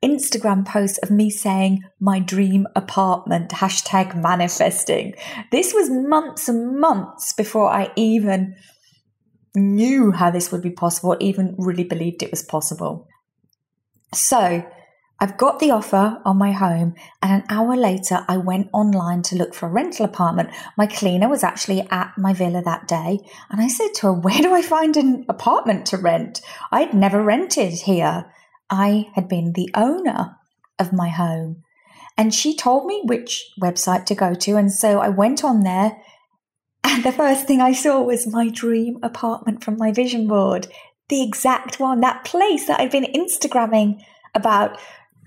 Instagram 0.04 0.66
post 0.66 1.00
of 1.04 1.12
me 1.12 1.30
saying 1.30 1.84
my 2.00 2.20
dream 2.20 2.68
apartment, 2.76 3.52
hashtag 3.52 4.20
manifesting. 4.20 5.14
This 5.52 5.74
was 5.74 5.90
months 5.90 6.48
and 6.50 6.80
months 6.80 7.34
before 7.34 7.70
I 7.70 7.92
even 7.96 8.56
knew 9.56 10.12
how 10.12 10.32
this 10.32 10.52
would 10.52 10.62
be 10.62 10.72
possible, 10.72 11.18
even 11.20 11.56
really 11.58 11.84
believed 11.84 12.24
it 12.24 12.32
was 12.32 12.44
possible. 12.44 13.08
So 14.14 14.66
I've 15.22 15.38
got 15.38 15.60
the 15.60 15.72
offer 15.72 16.22
on 16.24 16.38
my 16.38 16.54
home, 16.54 16.96
and 17.22 17.42
an 17.42 17.44
hour 17.50 17.76
later, 17.76 18.24
I 18.30 18.38
went 18.38 18.70
online 18.72 19.22
to 19.24 19.36
look 19.36 19.54
for 19.54 19.68
a 19.68 19.72
rental 19.72 20.06
apartment. 20.06 20.50
My 20.78 20.88
cleaner 20.88 21.28
was 21.28 21.44
actually 21.44 21.82
at 21.92 22.14
my 22.18 22.34
villa 22.34 22.62
that 22.62 22.88
day, 22.88 23.20
and 23.50 23.60
I 23.60 23.68
said 23.68 23.90
to 23.96 24.08
her, 24.08 24.14
Where 24.14 24.42
do 24.42 24.54
I 24.54 24.62
find 24.62 24.96
an 24.96 25.26
apartment 25.28 25.86
to 25.88 25.98
rent? 25.98 26.42
I'd 26.72 26.94
never 26.94 27.22
rented 27.22 27.74
here. 27.74 28.32
I 28.70 29.08
had 29.16 29.28
been 29.28 29.54
the 29.54 29.70
owner 29.74 30.38
of 30.78 30.94
my 30.94 31.10
home. 31.10 31.64
And 32.18 32.34
she 32.34 32.56
told 32.56 32.86
me 32.86 33.02
which 33.06 33.50
website 33.62 34.06
to 34.08 34.16
go 34.16 34.34
to. 34.34 34.58
And 34.58 34.72
so 34.72 35.00
I 35.00 35.10
went 35.10 35.44
on 35.44 35.62
there, 35.62 35.98
and 36.84 37.04
the 37.04 37.12
first 37.12 37.46
thing 37.46 37.62
I 37.62 37.72
saw 37.72 38.02
was 38.02 38.28
my 38.28 38.50
dream 38.50 39.00
apartment 39.04 39.64
from 39.64 39.78
my 39.78 39.92
vision 39.92 40.28
board, 40.28 40.68
the 41.10 41.24
exact 41.24 41.80
one, 41.80 42.02
that 42.02 42.26
place 42.26 42.68
that 42.68 42.80
I'd 42.80 42.92
been 42.92 43.14
Instagramming 43.14 44.02
about 44.34 44.78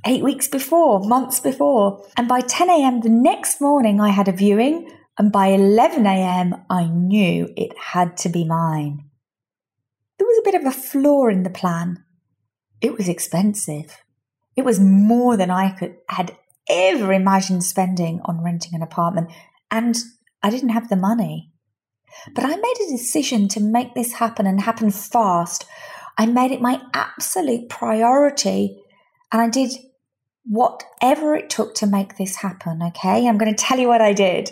eight 0.07 0.23
weeks 0.23 0.49
before, 0.49 1.01
months 1.01 1.41
before. 1.41 2.05
And 2.17 2.29
by 2.29 2.41
10 2.41 2.71
a.m. 2.71 3.01
the 3.01 3.09
next 3.09 3.61
morning, 3.61 4.01
I 4.01 4.11
had 4.11 4.29
a 4.29 4.33
viewing. 4.33 4.91
And 5.19 5.31
by 5.31 5.49
11 5.49 6.07
a.m., 6.07 6.55
I 6.71 6.87
knew 6.87 7.53
it 7.57 7.77
had 7.79 8.17
to 8.19 8.29
be 8.29 8.45
mine. 8.45 9.05
There 10.19 10.27
was 10.27 10.39
a 10.39 10.51
bit 10.51 10.61
of 10.61 10.67
a 10.67 10.77
flaw 10.77 11.29
in 11.29 11.43
the 11.43 11.51
plan 11.51 12.03
it 12.83 12.99
was 12.99 13.09
expensive. 13.09 14.03
It 14.57 14.65
was 14.65 14.81
more 14.81 15.37
than 15.37 15.51
I 15.51 15.71
could 15.71 15.97
had 16.09 16.37
ever 16.69 17.13
imagined 17.13 17.65
spending 17.65 18.21
on 18.25 18.45
renting 18.45 18.75
an 18.75 18.83
apartment, 18.83 19.31
and 19.71 19.97
I 20.43 20.51
didn't 20.51 20.71
have 20.71 20.89
the 20.89 20.97
money. 20.97 21.53
But 22.35 22.45
I 22.45 22.57
made 22.57 22.87
a 22.87 22.91
decision 22.91 23.49
to 23.49 23.61
make 23.61 23.95
this 23.95 24.15
happen 24.15 24.47
and 24.47 24.61
happen 24.61 24.91
fast. 24.91 25.65
I 26.19 26.27
made 26.27 26.51
it 26.51 26.61
my 26.61 26.83
absolute 26.93 27.71
priority, 27.71 28.79
and 29.31 29.41
I 29.41 29.49
did 29.49 29.71
whatever 30.45 31.37
it 31.37 31.49
took 31.49 31.75
to 31.77 31.87
make 31.87 32.17
this 32.17 32.37
happen. 32.37 32.83
Okay, 32.83 33.27
I'm 33.27 33.39
going 33.39 33.55
to 33.55 33.65
tell 33.65 33.79
you 33.79 33.89
what 33.89 34.03
I 34.03 34.13
did. 34.13 34.51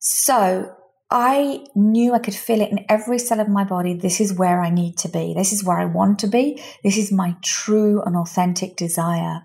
So 0.00 0.74
I 1.14 1.66
knew 1.74 2.14
I 2.14 2.20
could 2.20 2.34
feel 2.34 2.62
it 2.62 2.70
in 2.70 2.86
every 2.88 3.18
cell 3.18 3.38
of 3.38 3.46
my 3.46 3.64
body. 3.64 3.92
This 3.92 4.18
is 4.18 4.32
where 4.32 4.62
I 4.62 4.70
need 4.70 4.96
to 4.98 5.08
be. 5.08 5.34
This 5.36 5.52
is 5.52 5.62
where 5.62 5.78
I 5.78 5.84
want 5.84 6.18
to 6.20 6.26
be. 6.26 6.62
This 6.82 6.96
is 6.96 7.12
my 7.12 7.36
true 7.44 8.00
and 8.02 8.16
authentic 8.16 8.76
desire. 8.76 9.42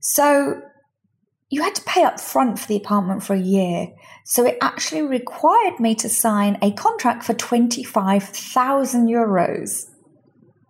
So 0.00 0.60
you 1.48 1.62
had 1.62 1.76
to 1.76 1.82
pay 1.82 2.02
up 2.02 2.18
front 2.18 2.58
for 2.58 2.66
the 2.66 2.76
apartment 2.76 3.22
for 3.22 3.34
a 3.34 3.40
year. 3.40 3.92
So 4.24 4.44
it 4.44 4.58
actually 4.60 5.02
required 5.02 5.78
me 5.78 5.94
to 5.94 6.08
sign 6.08 6.58
a 6.60 6.72
contract 6.72 7.22
for 7.22 7.34
25,000 7.34 9.06
euros. 9.06 9.84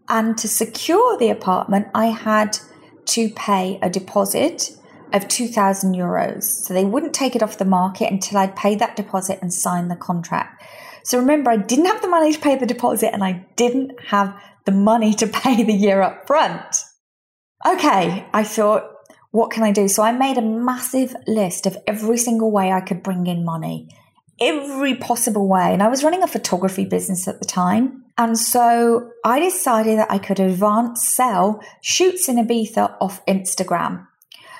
And 0.06 0.36
to 0.36 0.48
secure 0.48 1.16
the 1.16 1.30
apartment, 1.30 1.86
I 1.94 2.06
had 2.08 2.58
to 3.06 3.30
pay 3.30 3.78
a 3.80 3.88
deposit 3.88 4.76
of 5.12 5.28
2,000 5.28 5.94
euros. 5.94 6.44
So 6.44 6.74
they 6.74 6.84
wouldn't 6.84 7.14
take 7.14 7.36
it 7.36 7.42
off 7.42 7.58
the 7.58 7.64
market 7.64 8.10
until 8.10 8.38
I'd 8.38 8.56
paid 8.56 8.78
that 8.80 8.96
deposit 8.96 9.38
and 9.40 9.52
signed 9.52 9.90
the 9.90 9.96
contract. 9.96 10.62
So 11.04 11.18
remember, 11.18 11.50
I 11.50 11.56
didn't 11.56 11.86
have 11.86 12.02
the 12.02 12.08
money 12.08 12.32
to 12.32 12.38
pay 12.38 12.56
the 12.56 12.66
deposit 12.66 13.12
and 13.12 13.22
I 13.22 13.46
didn't 13.54 13.92
have 14.08 14.34
the 14.64 14.72
money 14.72 15.14
to 15.14 15.26
pay 15.42 15.62
the 15.62 15.72
year 15.72 16.02
up 16.02 16.26
front. 16.26 16.76
Okay, 17.64 18.26
I 18.32 18.44
thought, 18.44 18.90
what 19.30 19.50
can 19.50 19.62
I 19.62 19.72
do? 19.72 19.88
So 19.88 20.02
I 20.02 20.12
made 20.12 20.38
a 20.38 20.42
massive 20.42 21.14
list 21.26 21.66
of 21.66 21.76
every 21.86 22.18
single 22.18 22.50
way 22.50 22.72
I 22.72 22.80
could 22.80 23.02
bring 23.02 23.26
in 23.26 23.44
money, 23.44 23.88
every 24.40 24.94
possible 24.96 25.48
way. 25.48 25.72
And 25.72 25.82
I 25.82 25.88
was 25.88 26.02
running 26.02 26.22
a 26.22 26.28
photography 26.28 26.84
business 26.84 27.28
at 27.28 27.38
the 27.38 27.44
time. 27.44 28.04
And 28.18 28.38
so 28.38 29.10
I 29.24 29.40
decided 29.40 29.98
that 29.98 30.10
I 30.10 30.18
could 30.18 30.40
advance 30.40 31.06
sell 31.06 31.60
shoots 31.82 32.28
in 32.28 32.36
Ibiza 32.36 32.96
off 33.00 33.24
Instagram. 33.26 34.06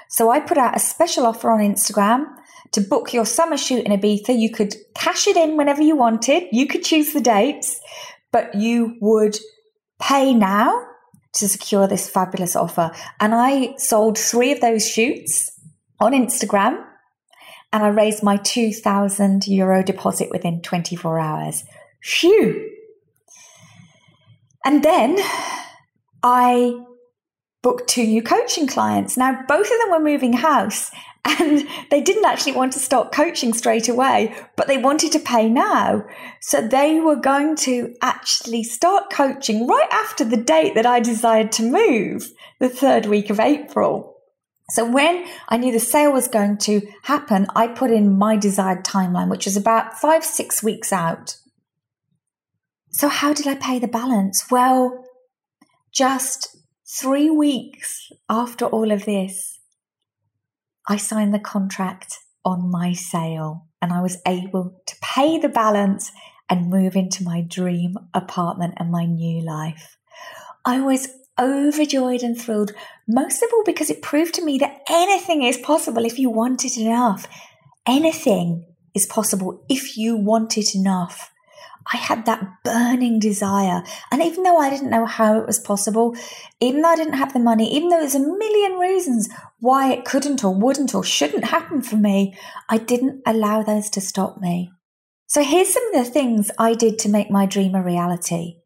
So 0.09 0.31
I 0.31 0.41
put 0.41 0.59
out 0.59 0.77
a 0.77 0.81
special 0.81 1.27
offer 1.27 1.51
on 1.51 1.61
Instagram 1.61 2.27
to 2.73 2.81
book 2.81 3.13
your 3.13 3.25
summer 3.25 3.57
shoot 3.57 3.85
in 3.85 3.93
Ibiza. 3.93 4.39
You 4.39 4.51
could 4.51 4.75
cash 4.95 5.27
it 5.27 5.37
in 5.37 5.57
whenever 5.57 5.83
you 5.83 5.97
wanted. 5.97 6.45
You 6.53 6.67
could 6.67 6.85
choose 6.85 7.13
the 7.13 7.21
dates, 7.21 7.81
but 8.33 8.55
you 8.55 8.97
would 9.01 9.39
pay 10.01 10.35
now 10.35 10.87
to 11.35 11.49
secure 11.49 11.87
this 11.87 12.09
fabulous 12.09 12.57
offer. 12.57 12.93
And 13.21 13.35
I 13.35 13.75
sold 13.77 14.19
three 14.19 14.53
of 14.53 14.61
those 14.61 14.89
shoots 14.89 15.51
on 16.01 16.13
Instagram 16.13 16.83
and 17.73 17.83
I 17.85 17.89
raised 17.89 18.23
my 18.23 18.37
2000 18.39 19.47
euro 19.47 19.83
deposit 19.83 20.31
within 20.31 20.63
24 20.63 21.19
hours. 21.19 21.65
Phew. 22.03 22.71
And 24.65 24.83
then 24.83 25.19
I 26.23 26.75
booked 27.67 27.89
two 27.89 28.07
new 28.07 28.23
coaching 28.23 28.69
clients. 28.69 29.17
Now, 29.17 29.43
both 29.49 29.67
of 29.67 29.79
them 29.81 29.91
were 29.91 29.99
moving 29.99 30.35
house 30.35 30.93
and 31.25 31.67
they 31.91 32.01
didn't 32.01 32.25
actually 32.25 32.53
want 32.53 32.73
to 32.75 32.79
start 32.79 33.11
coaching 33.11 33.53
straight 33.53 33.89
away, 33.89 34.37
but 34.55 34.69
they 34.69 34.79
wanted 34.79 35.11
to 35.11 35.19
pay 35.19 35.49
now. 35.49 36.05
So 36.41 36.61
they 36.61 37.01
were 37.01 37.17
going 37.17 37.57
to 37.67 37.93
actually 38.01 38.63
start 38.63 39.11
coaching 39.11 39.67
right 39.67 39.89
after 39.91 40.23
the 40.25 40.37
date 40.37 40.77
that 40.77 40.87
I 40.87 41.01
desired 41.01 41.51
to 41.53 41.65
move, 41.65 42.31
the 42.61 42.69
third 42.69 43.07
week 43.07 43.31
of 43.31 43.41
April. 43.41 44.15
So 44.71 44.89
when 44.89 45.27
I 45.49 45.57
knew 45.57 45.73
the 45.73 45.81
sale 45.81 46.13
was 46.13 46.29
going 46.29 46.59
to 46.59 46.83
happen, 47.03 47.49
I 47.57 47.67
put 47.67 47.91
in 47.91 48.17
my 48.17 48.37
desired 48.37 48.85
timeline, 48.85 49.29
which 49.29 49.47
was 49.47 49.57
about 49.57 49.99
five, 49.99 50.25
six 50.25 50.63
weeks 50.63 50.93
out. 50.93 51.37
So 52.93 53.09
how 53.09 53.33
did 53.33 53.49
I 53.49 53.57
pay 53.57 53.81
the 53.81 53.89
balance? 53.89 54.45
Well, 54.53 55.05
just 55.93 56.57
Three 56.89 57.31
weeks 57.31 58.13
after 58.29 58.65
all 58.65 58.93
of 58.93 59.07
this, 59.07 59.59
I 60.89 60.97
signed 60.97 61.35
the 61.35 61.41
contract 61.41 62.17
on 62.45 62.71
my 62.71 62.93
sale 62.93 63.67
and 63.83 63.93
I 63.93 64.01
was 64.01 64.23
able 64.25 64.81
to 64.87 64.97
pay 65.03 65.37
the 65.37 65.49
balance 65.49 66.13
and 66.49 66.71
move 66.71 66.95
into 66.95 67.25
my 67.25 67.41
dream 67.41 67.97
apartment 68.15 68.75
and 68.77 68.93
my 68.93 69.05
new 69.05 69.41
life. 69.41 69.97
I 70.65 70.81
was 70.81 71.09
overjoyed 71.41 72.23
and 72.23 72.41
thrilled, 72.41 72.71
most 73.09 73.43
of 73.43 73.51
all 73.53 73.65
because 73.65 73.91
it 73.91 74.01
proved 74.01 74.35
to 74.35 74.45
me 74.45 74.57
that 74.59 74.83
anything 74.89 75.43
is 75.43 75.57
possible 75.57 76.05
if 76.05 76.21
you 76.21 76.31
want 76.31 76.65
it 76.65 76.77
enough. 76.77 77.27
Anything 77.85 78.65
is 78.95 79.07
possible 79.07 79.65
if 79.69 79.97
you 79.97 80.17
want 80.17 80.57
it 80.57 80.73
enough. 80.77 81.33
I 81.93 81.97
had 81.99 82.27
that 82.27 82.65
burning 82.65 83.19
desire. 83.19 83.83
And 84.11 84.23
even 84.23 84.43
though 84.43 84.59
I 84.59 84.71
didn't 84.71 84.91
know 84.91 85.07
how 85.07 85.39
it 85.39 85.47
was 85.47 85.59
possible, 85.59 86.17
even 86.61 86.83
though 86.83 86.89
I 86.89 86.97
didn't 86.97 87.15
have 87.15 87.33
the 87.33 87.39
money, 87.39 87.73
even 87.75 87.89
though 87.89 88.01
there's 88.01 88.15
a 88.15 88.21
million 88.21 88.79
reasons 88.79 89.29
why 89.61 89.93
it 89.93 90.05
couldn't 90.05 90.43
or 90.45 90.55
wouldn't 90.55 90.95
or 90.95 91.05
shouldn't 91.05 91.45
happen 91.45 91.83
for 91.83 91.97
me, 91.97 92.37
I 92.69 92.79
didn't 92.79 93.23
allow 93.27 93.63
those 93.63 93.89
to 93.91 94.01
stop 94.01 94.41
me. 94.41 94.71
So 95.27 95.43
here's 95.43 95.73
some 95.73 95.87
of 95.95 96.05
the 96.05 96.11
things 96.11 96.51
I 96.59 96.75
did 96.75 96.99
to 97.01 97.09
make 97.09 97.31
my 97.31 97.47
dream 97.47 97.75
a 97.75 97.83
reality. 97.83 98.57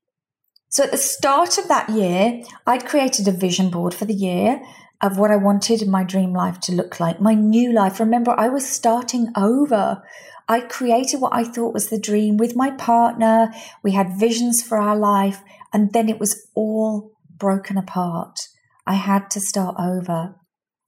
So 0.68 0.84
at 0.84 0.90
the 0.90 0.98
start 0.98 1.58
of 1.58 1.68
that 1.68 1.88
year, 1.88 2.42
I'd 2.66 2.86
created 2.86 3.26
a 3.26 3.32
vision 3.32 3.70
board 3.70 3.92
for 3.92 4.04
the 4.04 4.14
year 4.14 4.62
of 5.00 5.18
what 5.18 5.30
I 5.30 5.36
wanted 5.36 5.86
my 5.88 6.04
dream 6.04 6.32
life 6.32 6.60
to 6.60 6.72
look 6.72 7.00
like, 7.00 7.20
my 7.20 7.34
new 7.34 7.72
life. 7.72 7.98
Remember, 7.98 8.32
I 8.38 8.48
was 8.48 8.68
starting 8.68 9.32
over. 9.36 10.02
I 10.50 10.58
created 10.62 11.20
what 11.20 11.32
I 11.32 11.44
thought 11.44 11.72
was 11.72 11.90
the 11.90 12.00
dream 12.00 12.36
with 12.36 12.56
my 12.56 12.72
partner. 12.72 13.52
We 13.84 13.92
had 13.92 14.18
visions 14.18 14.64
for 14.64 14.78
our 14.78 14.96
life, 14.96 15.42
and 15.72 15.92
then 15.92 16.08
it 16.08 16.18
was 16.18 16.48
all 16.56 17.12
broken 17.38 17.78
apart. 17.78 18.36
I 18.84 18.94
had 18.94 19.30
to 19.30 19.40
start 19.40 19.76
over. 19.78 20.34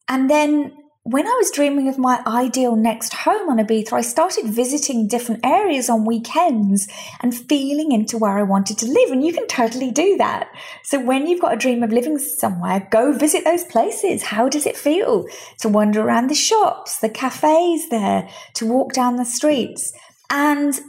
And 0.08 0.28
then 0.28 0.72
when 1.04 1.26
I 1.26 1.34
was 1.36 1.50
dreaming 1.50 1.88
of 1.88 1.98
my 1.98 2.22
ideal 2.28 2.76
next 2.76 3.12
home 3.12 3.48
on 3.48 3.58
Ibiza, 3.58 3.92
I 3.92 4.02
started 4.02 4.46
visiting 4.46 5.08
different 5.08 5.44
areas 5.44 5.90
on 5.90 6.04
weekends 6.04 6.86
and 7.20 7.34
feeling 7.34 7.90
into 7.90 8.16
where 8.16 8.38
I 8.38 8.44
wanted 8.44 8.78
to 8.78 8.86
live. 8.86 9.10
And 9.10 9.24
you 9.24 9.32
can 9.32 9.48
totally 9.48 9.90
do 9.90 10.16
that. 10.18 10.48
So 10.84 11.04
when 11.04 11.26
you've 11.26 11.40
got 11.40 11.54
a 11.54 11.58
dream 11.58 11.82
of 11.82 11.90
living 11.90 12.18
somewhere, 12.18 12.86
go 12.92 13.12
visit 13.12 13.42
those 13.42 13.64
places. 13.64 14.22
How 14.22 14.48
does 14.48 14.64
it 14.64 14.76
feel 14.76 15.26
to 15.58 15.68
wander 15.68 16.00
around 16.00 16.28
the 16.28 16.36
shops, 16.36 16.98
the 16.98 17.08
cafes 17.08 17.88
there, 17.88 18.28
to 18.54 18.66
walk 18.66 18.92
down 18.92 19.16
the 19.16 19.24
streets? 19.24 19.92
And 20.30 20.80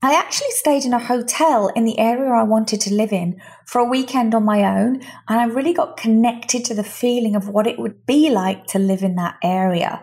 I 0.00 0.14
actually 0.14 0.50
stayed 0.52 0.86
in 0.86 0.94
a 0.94 0.98
hotel 0.98 1.68
in 1.68 1.84
the 1.84 1.98
area 1.98 2.30
I 2.30 2.44
wanted 2.44 2.80
to 2.82 2.94
live 2.94 3.12
in 3.12 3.38
for 3.68 3.80
a 3.80 3.84
weekend 3.84 4.34
on 4.34 4.46
my 4.46 4.62
own, 4.62 5.02
and 5.28 5.38
I 5.38 5.44
really 5.44 5.74
got 5.74 5.98
connected 5.98 6.64
to 6.64 6.74
the 6.74 6.82
feeling 6.82 7.36
of 7.36 7.50
what 7.50 7.66
it 7.66 7.78
would 7.78 8.06
be 8.06 8.30
like 8.30 8.64
to 8.68 8.78
live 8.78 9.02
in 9.02 9.16
that 9.16 9.36
area. 9.42 10.00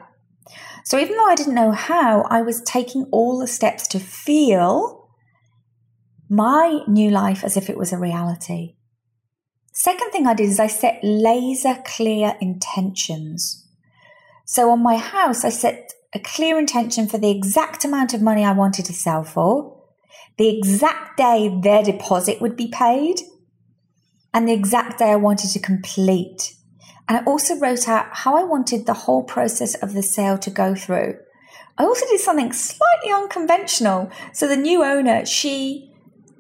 So 0.84 1.00
even 1.00 1.17
though 1.17 1.25
I 1.25 1.34
didn't 1.34 1.55
know 1.55 1.72
how, 1.72 2.27
I 2.29 2.43
was 2.43 2.62
taking 2.62 3.07
all 3.12 3.39
the 3.39 3.48
steps 3.48 3.88
to 3.88 4.00
feel 4.00 5.10
my 6.29 6.81
new 6.88 7.10
life 7.10 7.43
as 7.43 7.57
if 7.57 7.67
it 7.67 7.75
was 7.75 7.91
a 7.91 7.98
reality. 7.98 8.75
Second 9.74 10.12
thing 10.12 10.27
I 10.27 10.36
did 10.36 10.48
is 10.48 10.60
I 10.60 10.67
set 10.67 11.00
laser 11.01 11.81
clear 11.88 12.38
intentions. 12.39 13.67
So 14.45 14.69
on 14.69 14.84
my 14.84 14.98
house, 14.98 15.43
I 15.43 15.50
set 15.50 15.91
a 16.13 16.19
clear 16.19 16.60
intention 16.60 17.07
for 17.07 17.17
the 17.17 17.31
exact 17.31 17.84
amount 17.84 18.13
of 18.13 18.22
money 18.22 18.43
I 18.45 18.51
wanted 18.51 18.86
to 18.86 18.93
sell 18.93 19.24
for, 19.24 19.81
the 20.38 20.55
exact 20.55 21.17
day 21.17 21.51
their 21.63 21.81
deposit 21.81 22.39
would 22.41 22.55
be 22.55 22.67
paid, 22.67 23.22
and 24.36 24.50
the 24.50 24.54
exact 24.54 25.00
day 25.00 25.12
I 25.12 25.15
wanted 25.15 25.51
to 25.51 25.60
complete. 25.60 26.56
And 27.08 27.18
I 27.18 27.24
also 27.24 27.58
wrote 27.58 27.88
out 27.88 28.08
how 28.12 28.36
I 28.36 28.44
wanted 28.44 28.86
the 28.86 28.94
whole 28.94 29.24
process 29.24 29.75
of 29.75 29.94
the 29.94 30.04
sale 30.04 30.38
to 30.39 30.50
go 30.50 30.75
through. 30.75 31.18
I 31.77 31.86
also 31.86 32.06
did 32.08 32.20
something 32.20 32.51
slightly 32.51 33.12
unconventional. 33.13 34.12
So 34.34 34.46
the 34.46 34.58
new 34.58 34.84
owner, 34.84 35.25
she 35.25 35.89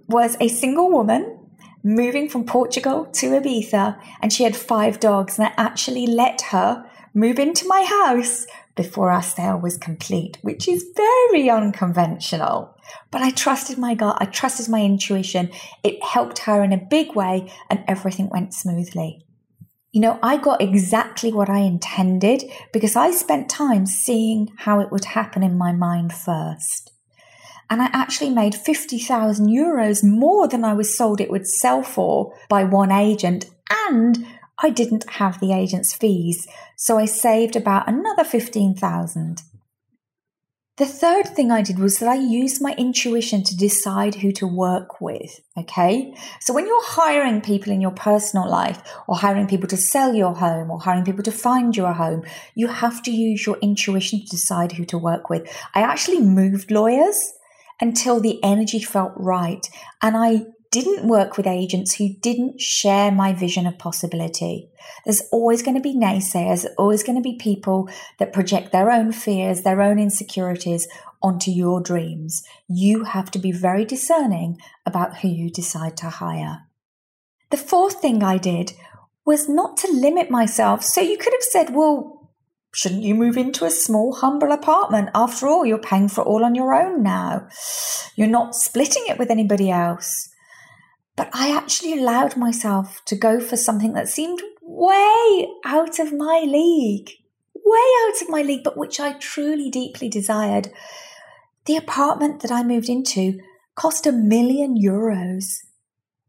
was 0.09 0.35
a 0.41 0.49
single 0.49 0.91
woman 0.91 1.39
moving 1.83 2.27
from 2.27 2.45
Portugal 2.45 3.05
to 3.13 3.27
Ibiza, 3.27 3.97
and 4.21 4.33
she 4.33 4.43
had 4.43 4.57
five 4.57 4.99
dogs. 4.99 5.39
And 5.39 5.47
I 5.47 5.53
actually 5.55 6.05
let 6.05 6.41
her 6.51 6.85
move 7.13 7.39
into 7.39 7.65
my 7.65 7.83
house 7.83 8.45
before 8.75 9.09
our 9.09 9.23
sale 9.23 9.57
was 9.57 9.77
complete, 9.77 10.37
which 10.41 10.67
is 10.67 10.85
very 10.97 11.49
unconventional. 11.49 12.74
But 13.11 13.21
I 13.21 13.31
trusted 13.31 13.77
my 13.77 13.95
gut, 13.95 14.17
I 14.19 14.25
trusted 14.25 14.69
my 14.69 14.81
intuition. 14.81 15.51
It 15.83 16.03
helped 16.03 16.39
her 16.39 16.63
in 16.63 16.73
a 16.73 16.77
big 16.77 17.15
way, 17.15 17.51
and 17.69 17.83
everything 17.87 18.29
went 18.29 18.53
smoothly. 18.53 19.25
You 19.91 20.01
know, 20.01 20.19
I 20.21 20.35
got 20.35 20.61
exactly 20.61 21.31
what 21.31 21.49
I 21.49 21.59
intended 21.59 22.43
because 22.73 22.97
I 22.97 23.11
spent 23.11 23.49
time 23.49 23.85
seeing 23.85 24.51
how 24.57 24.81
it 24.81 24.91
would 24.91 25.05
happen 25.05 25.41
in 25.41 25.57
my 25.57 25.71
mind 25.71 26.11
first. 26.11 26.91
And 27.69 27.81
I 27.81 27.89
actually 27.93 28.29
made 28.29 28.55
50,000 28.55 29.47
euros 29.47 30.03
more 30.03 30.47
than 30.47 30.63
I 30.63 30.73
was 30.73 30.95
sold 30.95 31.21
it 31.21 31.31
would 31.31 31.47
sell 31.47 31.81
for 31.81 32.33
by 32.49 32.63
one 32.63 32.91
agent. 32.91 33.49
And 33.87 34.27
I 34.61 34.69
didn't 34.69 35.09
have 35.11 35.39
the 35.39 35.53
agent's 35.53 35.93
fees, 35.93 36.47
so 36.75 36.97
I 36.97 37.05
saved 37.05 37.55
about 37.55 37.87
another 37.87 38.23
15,000. 38.23 39.41
The 40.77 40.85
third 40.85 41.29
thing 41.29 41.51
I 41.51 41.61
did 41.61 41.79
was 41.79 41.99
that 41.99 42.09
I 42.09 42.15
used 42.15 42.61
my 42.61 42.73
intuition 42.77 43.43
to 43.43 43.55
decide 43.55 44.15
who 44.15 44.33
to 44.33 44.45
work 44.45 44.99
with. 44.99 45.39
Okay. 45.57 46.13
So 46.41 46.53
when 46.53 46.67
you're 46.67 46.85
hiring 46.85 47.39
people 47.39 47.71
in 47.71 47.79
your 47.79 47.91
personal 47.91 48.49
life 48.49 48.83
or 49.07 49.15
hiring 49.15 49.47
people 49.47 49.69
to 49.69 49.77
sell 49.77 50.13
your 50.13 50.33
home 50.33 50.69
or 50.69 50.81
hiring 50.81 51.05
people 51.05 51.23
to 51.23 51.31
find 51.31 51.77
you 51.77 51.85
a 51.85 51.93
home, 51.93 52.25
you 52.55 52.67
have 52.67 53.01
to 53.03 53.11
use 53.11 53.45
your 53.45 53.57
intuition 53.59 54.19
to 54.19 54.25
decide 54.25 54.73
who 54.73 54.83
to 54.85 54.97
work 54.97 55.29
with. 55.29 55.47
I 55.73 55.81
actually 55.81 56.19
moved 56.19 56.71
lawyers 56.71 57.33
until 57.79 58.19
the 58.19 58.43
energy 58.43 58.81
felt 58.81 59.13
right. 59.15 59.65
And 60.01 60.17
I 60.17 60.41
didn't 60.71 61.07
work 61.07 61.37
with 61.37 61.47
agents 61.47 61.95
who 61.95 62.09
didn't 62.21 62.59
share 62.59 63.11
my 63.11 63.33
vision 63.33 63.65
of 63.65 63.77
possibility. 63.77 64.69
There's 65.03 65.23
always 65.31 65.61
going 65.61 65.75
to 65.75 65.81
be 65.81 65.95
naysayers, 65.95 66.65
always 66.77 67.03
going 67.03 67.17
to 67.17 67.21
be 67.21 67.37
people 67.37 67.89
that 68.19 68.33
project 68.33 68.71
their 68.71 68.91
own 68.91 69.11
fears, 69.11 69.61
their 69.61 69.81
own 69.81 69.99
insecurities 69.99 70.87
onto 71.21 71.51
your 71.51 71.81
dreams. 71.81 72.43
You 72.67 73.05
have 73.05 73.31
to 73.31 73.39
be 73.39 73.51
very 73.51 73.85
discerning 73.85 74.59
about 74.85 75.17
who 75.17 75.27
you 75.27 75.49
decide 75.49 75.97
to 75.97 76.09
hire. 76.09 76.67
The 77.49 77.57
fourth 77.57 78.01
thing 78.01 78.23
I 78.23 78.37
did 78.37 78.73
was 79.25 79.49
not 79.49 79.77
to 79.77 79.91
limit 79.91 80.29
myself. 80.29 80.83
So 80.83 81.01
you 81.01 81.17
could 81.17 81.33
have 81.33 81.41
said, 81.41 81.73
well, 81.73 82.31
shouldn't 82.73 83.03
you 83.03 83.15
move 83.15 83.37
into 83.37 83.65
a 83.65 83.71
small, 83.71 84.13
humble 84.13 84.51
apartment? 84.51 85.09
After 85.15 85.47
all, 85.47 85.65
you're 85.65 85.77
paying 85.77 86.09
for 86.09 86.21
it 86.21 86.27
all 86.27 86.43
on 86.43 86.53
your 86.53 86.73
own 86.73 87.01
now. 87.01 87.47
You're 88.15 88.27
not 88.27 88.55
splitting 88.55 89.03
it 89.07 89.17
with 89.17 89.31
anybody 89.31 89.71
else. 89.71 90.29
But 91.15 91.29
I 91.33 91.55
actually 91.55 91.93
allowed 91.93 92.35
myself 92.35 93.03
to 93.05 93.15
go 93.15 93.39
for 93.39 93.55
something 93.55 93.93
that 93.93 94.09
seemed 94.09 94.41
way 94.61 95.47
out 95.65 95.99
of 95.99 96.11
my 96.11 96.43
league, 96.45 97.09
way 97.53 97.87
out 98.05 98.21
of 98.21 98.29
my 98.29 98.41
league, 98.41 98.63
but 98.63 98.77
which 98.77 98.99
I 98.99 99.13
truly 99.13 99.69
deeply 99.69 100.09
desired. 100.09 100.71
The 101.65 101.77
apartment 101.77 102.41
that 102.41 102.51
I 102.51 102.63
moved 102.63 102.89
into 102.89 103.39
cost 103.75 104.05
a 104.05 104.11
million 104.11 104.77
euros 104.77 105.63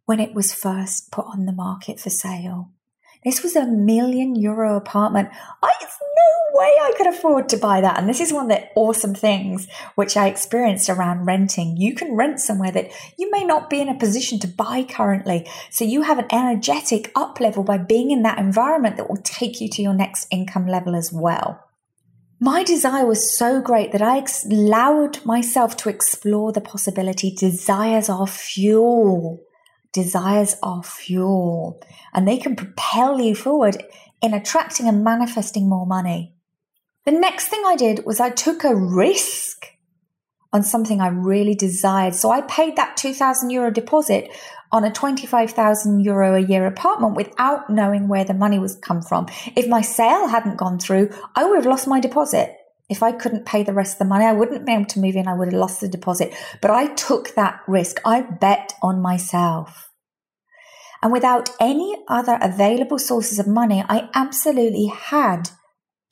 when 0.04 0.20
it 0.20 0.34
was 0.34 0.54
first 0.54 1.10
put 1.10 1.26
on 1.26 1.46
the 1.46 1.52
market 1.52 1.98
for 1.98 2.10
sale. 2.10 2.70
This 3.24 3.42
was 3.42 3.56
a 3.56 3.66
million 3.66 4.36
euro 4.36 4.76
apartment. 4.76 5.30
I, 5.62 5.72
it's 5.80 5.98
way 6.56 6.72
I 6.80 6.92
could 6.96 7.06
afford 7.06 7.48
to 7.50 7.56
buy 7.56 7.80
that. 7.80 7.98
And 7.98 8.08
this 8.08 8.20
is 8.20 8.32
one 8.32 8.50
of 8.50 8.56
the 8.56 8.68
awesome 8.74 9.14
things 9.14 9.68
which 9.94 10.16
I 10.16 10.28
experienced 10.28 10.88
around 10.88 11.26
renting. 11.26 11.76
You 11.76 11.94
can 11.94 12.16
rent 12.16 12.40
somewhere 12.40 12.72
that 12.72 12.90
you 13.18 13.30
may 13.30 13.44
not 13.44 13.70
be 13.70 13.80
in 13.80 13.88
a 13.88 13.98
position 13.98 14.38
to 14.40 14.48
buy 14.48 14.84
currently. 14.84 15.46
So 15.70 15.84
you 15.84 16.02
have 16.02 16.18
an 16.18 16.26
energetic 16.30 17.12
up 17.14 17.40
level 17.40 17.62
by 17.62 17.78
being 17.78 18.10
in 18.10 18.22
that 18.22 18.38
environment 18.38 18.96
that 18.96 19.08
will 19.08 19.22
take 19.22 19.60
you 19.60 19.68
to 19.70 19.82
your 19.82 19.94
next 19.94 20.26
income 20.30 20.66
level 20.66 20.96
as 20.96 21.12
well. 21.12 21.62
My 22.38 22.64
desire 22.64 23.06
was 23.06 23.36
so 23.36 23.62
great 23.62 23.92
that 23.92 24.02
I 24.02 24.24
allowed 24.50 25.24
myself 25.24 25.76
to 25.78 25.88
explore 25.88 26.52
the 26.52 26.60
possibility. 26.60 27.34
Desires 27.34 28.08
are 28.08 28.26
fuel 28.26 29.42
desires 29.96 30.56
are 30.62 30.82
fuel 30.82 31.82
and 32.12 32.28
they 32.28 32.36
can 32.36 32.54
propel 32.54 33.18
you 33.18 33.34
forward 33.34 33.82
in 34.20 34.34
attracting 34.34 34.86
and 34.86 35.02
manifesting 35.02 35.66
more 35.66 35.86
money. 35.86 36.35
The 37.06 37.12
next 37.12 37.46
thing 37.46 37.62
I 37.64 37.76
did 37.76 38.04
was 38.04 38.18
I 38.18 38.30
took 38.30 38.64
a 38.64 38.74
risk 38.74 39.64
on 40.52 40.64
something 40.64 41.00
I 41.00 41.06
really 41.06 41.54
desired. 41.54 42.16
So 42.16 42.32
I 42.32 42.40
paid 42.40 42.74
that 42.74 42.96
2000 42.96 43.50
euro 43.50 43.70
deposit 43.70 44.28
on 44.72 44.82
a 44.82 44.90
25,000 44.90 46.00
euro 46.00 46.34
a 46.34 46.40
year 46.40 46.66
apartment 46.66 47.14
without 47.14 47.70
knowing 47.70 48.08
where 48.08 48.24
the 48.24 48.34
money 48.34 48.58
was 48.58 48.74
come 48.74 49.02
from. 49.02 49.28
If 49.54 49.68
my 49.68 49.82
sale 49.82 50.26
hadn't 50.26 50.56
gone 50.56 50.80
through, 50.80 51.10
I 51.36 51.44
would 51.44 51.56
have 51.56 51.66
lost 51.66 51.86
my 51.86 52.00
deposit. 52.00 52.56
If 52.88 53.04
I 53.04 53.12
couldn't 53.12 53.46
pay 53.46 53.62
the 53.62 53.72
rest 53.72 53.94
of 53.94 53.98
the 54.00 54.04
money, 54.06 54.24
I 54.24 54.32
wouldn't 54.32 54.66
be 54.66 54.72
able 54.72 54.86
to 54.86 55.00
move 55.00 55.14
in. 55.14 55.28
I 55.28 55.34
would 55.34 55.52
have 55.52 55.60
lost 55.60 55.80
the 55.80 55.88
deposit. 55.88 56.34
But 56.60 56.72
I 56.72 56.88
took 56.94 57.36
that 57.36 57.60
risk. 57.68 58.00
I 58.04 58.22
bet 58.22 58.72
on 58.82 59.00
myself. 59.00 59.90
And 61.02 61.12
without 61.12 61.50
any 61.60 61.96
other 62.08 62.36
available 62.40 62.98
sources 62.98 63.38
of 63.38 63.46
money, 63.46 63.84
I 63.88 64.08
absolutely 64.12 64.86
had 64.86 65.50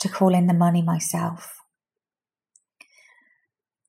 to 0.04 0.08
call 0.10 0.34
in 0.34 0.46
the 0.46 0.54
money 0.54 0.82
myself. 0.82 1.56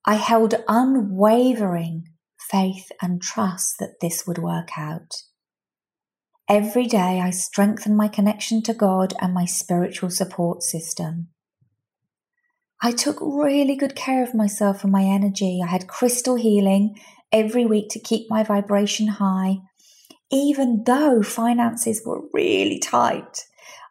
I 0.06 0.15
held 0.15 0.56
unwavering 0.67 2.06
faith 2.49 2.89
and 3.01 3.21
trust 3.21 3.75
that 3.80 3.99
this 3.99 4.25
would 4.25 4.38
work 4.38 4.69
out. 4.78 5.12
Every 6.47 6.86
day 6.86 7.19
I 7.19 7.32
strengthened 7.32 7.97
my 7.97 8.08
connection 8.08 8.62
to 8.63 8.73
God 8.73 9.13
and 9.19 9.34
my 9.34 9.45
spiritual 9.45 10.10
support 10.10 10.63
system. 10.63 11.30
I 12.82 12.91
took 12.91 13.17
really 13.19 13.75
good 13.75 13.95
care 13.95 14.23
of 14.23 14.34
myself 14.34 14.84
and 14.84 14.91
my 14.91 15.04
energy. 15.04 15.60
I 15.62 15.67
had 15.67 15.88
crystal 15.88 16.36
healing 16.36 16.95
every 17.32 17.65
week 17.65 17.89
to 17.89 17.99
keep 17.99 18.30
my 18.30 18.43
vibration 18.43 19.08
high, 19.08 19.58
even 20.32 20.84
though 20.86 21.21
finances 21.23 22.01
were 22.06 22.21
really 22.32 22.80
tight. 22.80 23.45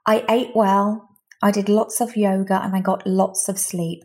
I 0.07 0.25
ate 0.31 0.53
well, 0.55 1.14
I 1.43 1.51
did 1.51 1.69
lots 1.69 2.01
of 2.01 2.17
yoga, 2.17 2.63
and 2.63 2.75
I 2.75 2.81
got 2.81 3.07
lots 3.07 3.49
of 3.49 3.59
sleep. 3.59 4.05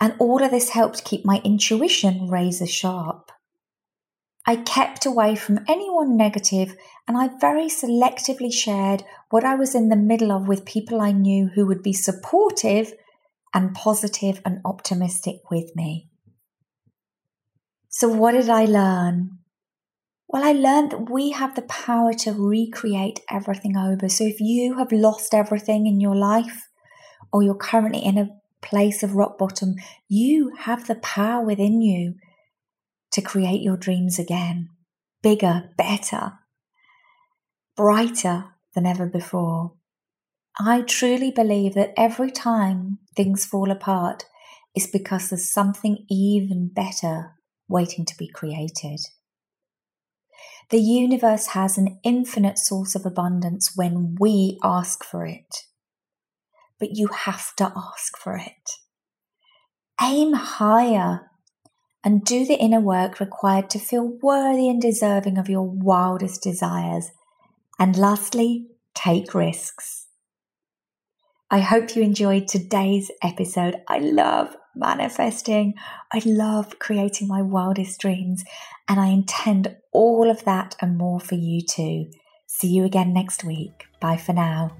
And 0.00 0.14
all 0.18 0.42
of 0.42 0.50
this 0.50 0.70
helped 0.70 1.04
keep 1.04 1.24
my 1.24 1.40
intuition 1.44 2.28
razor 2.28 2.66
sharp. 2.66 3.32
I 4.46 4.56
kept 4.56 5.04
away 5.04 5.36
from 5.36 5.64
anyone 5.68 6.16
negative 6.16 6.74
and 7.06 7.18
I 7.18 7.28
very 7.38 7.66
selectively 7.66 8.50
shared 8.50 9.04
what 9.28 9.44
I 9.44 9.54
was 9.54 9.74
in 9.74 9.90
the 9.90 9.96
middle 9.96 10.32
of 10.32 10.48
with 10.48 10.64
people 10.64 11.02
I 11.02 11.12
knew 11.12 11.48
who 11.48 11.66
would 11.66 11.82
be 11.82 11.92
supportive 11.92 12.94
and 13.52 13.74
positive 13.74 14.40
and 14.46 14.62
optimistic 14.64 15.50
with 15.50 15.76
me. 15.76 16.08
So, 17.90 18.08
what 18.08 18.32
did 18.32 18.48
I 18.48 18.64
learn? 18.64 19.38
Well, 20.28 20.44
I 20.44 20.52
learned 20.52 20.92
that 20.92 21.10
we 21.10 21.30
have 21.30 21.54
the 21.54 21.62
power 21.62 22.12
to 22.12 22.32
recreate 22.32 23.20
everything 23.30 23.76
over. 23.76 24.10
So, 24.10 24.24
if 24.24 24.40
you 24.40 24.76
have 24.76 24.92
lost 24.92 25.32
everything 25.32 25.86
in 25.86 26.00
your 26.00 26.14
life, 26.14 26.68
or 27.32 27.42
you're 27.42 27.54
currently 27.54 28.04
in 28.04 28.18
a 28.18 28.28
place 28.60 29.02
of 29.02 29.14
rock 29.14 29.38
bottom, 29.38 29.76
you 30.06 30.52
have 30.60 30.86
the 30.86 30.96
power 30.96 31.44
within 31.44 31.80
you 31.80 32.14
to 33.12 33.22
create 33.22 33.62
your 33.62 33.76
dreams 33.76 34.18
again 34.18 34.68
bigger, 35.20 35.70
better, 35.76 36.34
brighter 37.76 38.44
than 38.74 38.86
ever 38.86 39.06
before. 39.06 39.72
I 40.60 40.82
truly 40.82 41.32
believe 41.32 41.74
that 41.74 41.92
every 41.96 42.30
time 42.30 42.98
things 43.16 43.44
fall 43.44 43.70
apart, 43.70 44.26
it's 44.74 44.86
because 44.86 45.28
there's 45.30 45.50
something 45.50 46.04
even 46.08 46.70
better 46.72 47.32
waiting 47.68 48.04
to 48.04 48.16
be 48.16 48.28
created. 48.28 49.00
The 50.70 50.80
universe 50.80 51.48
has 51.48 51.78
an 51.78 51.98
infinite 52.04 52.58
source 52.58 52.94
of 52.94 53.06
abundance 53.06 53.72
when 53.74 54.16
we 54.20 54.58
ask 54.62 55.02
for 55.02 55.24
it. 55.24 55.64
But 56.78 56.90
you 56.96 57.08
have 57.08 57.56
to 57.56 57.72
ask 57.74 58.18
for 58.18 58.36
it. 58.36 58.70
Aim 60.00 60.34
higher 60.34 61.30
and 62.04 62.24
do 62.24 62.44
the 62.44 62.58
inner 62.58 62.80
work 62.80 63.18
required 63.18 63.70
to 63.70 63.78
feel 63.78 64.18
worthy 64.22 64.68
and 64.68 64.80
deserving 64.80 65.38
of 65.38 65.48
your 65.48 65.66
wildest 65.66 66.42
desires. 66.42 67.10
And 67.78 67.96
lastly, 67.96 68.68
take 68.94 69.34
risks. 69.34 70.06
I 71.50 71.60
hope 71.60 71.96
you 71.96 72.02
enjoyed 72.02 72.46
today's 72.46 73.10
episode. 73.22 73.76
I 73.88 73.98
love 74.00 74.54
manifesting. 74.78 75.74
I 76.12 76.22
love 76.24 76.78
creating 76.78 77.28
my 77.28 77.42
wildest 77.42 78.00
dreams, 78.00 78.44
and 78.88 78.98
I 79.00 79.08
intend 79.08 79.76
all 79.92 80.30
of 80.30 80.44
that 80.44 80.76
and 80.80 80.96
more 80.96 81.20
for 81.20 81.34
you 81.34 81.60
too. 81.60 82.10
See 82.46 82.68
you 82.68 82.84
again 82.84 83.12
next 83.12 83.44
week. 83.44 83.86
Bye 84.00 84.16
for 84.16 84.32
now. 84.32 84.76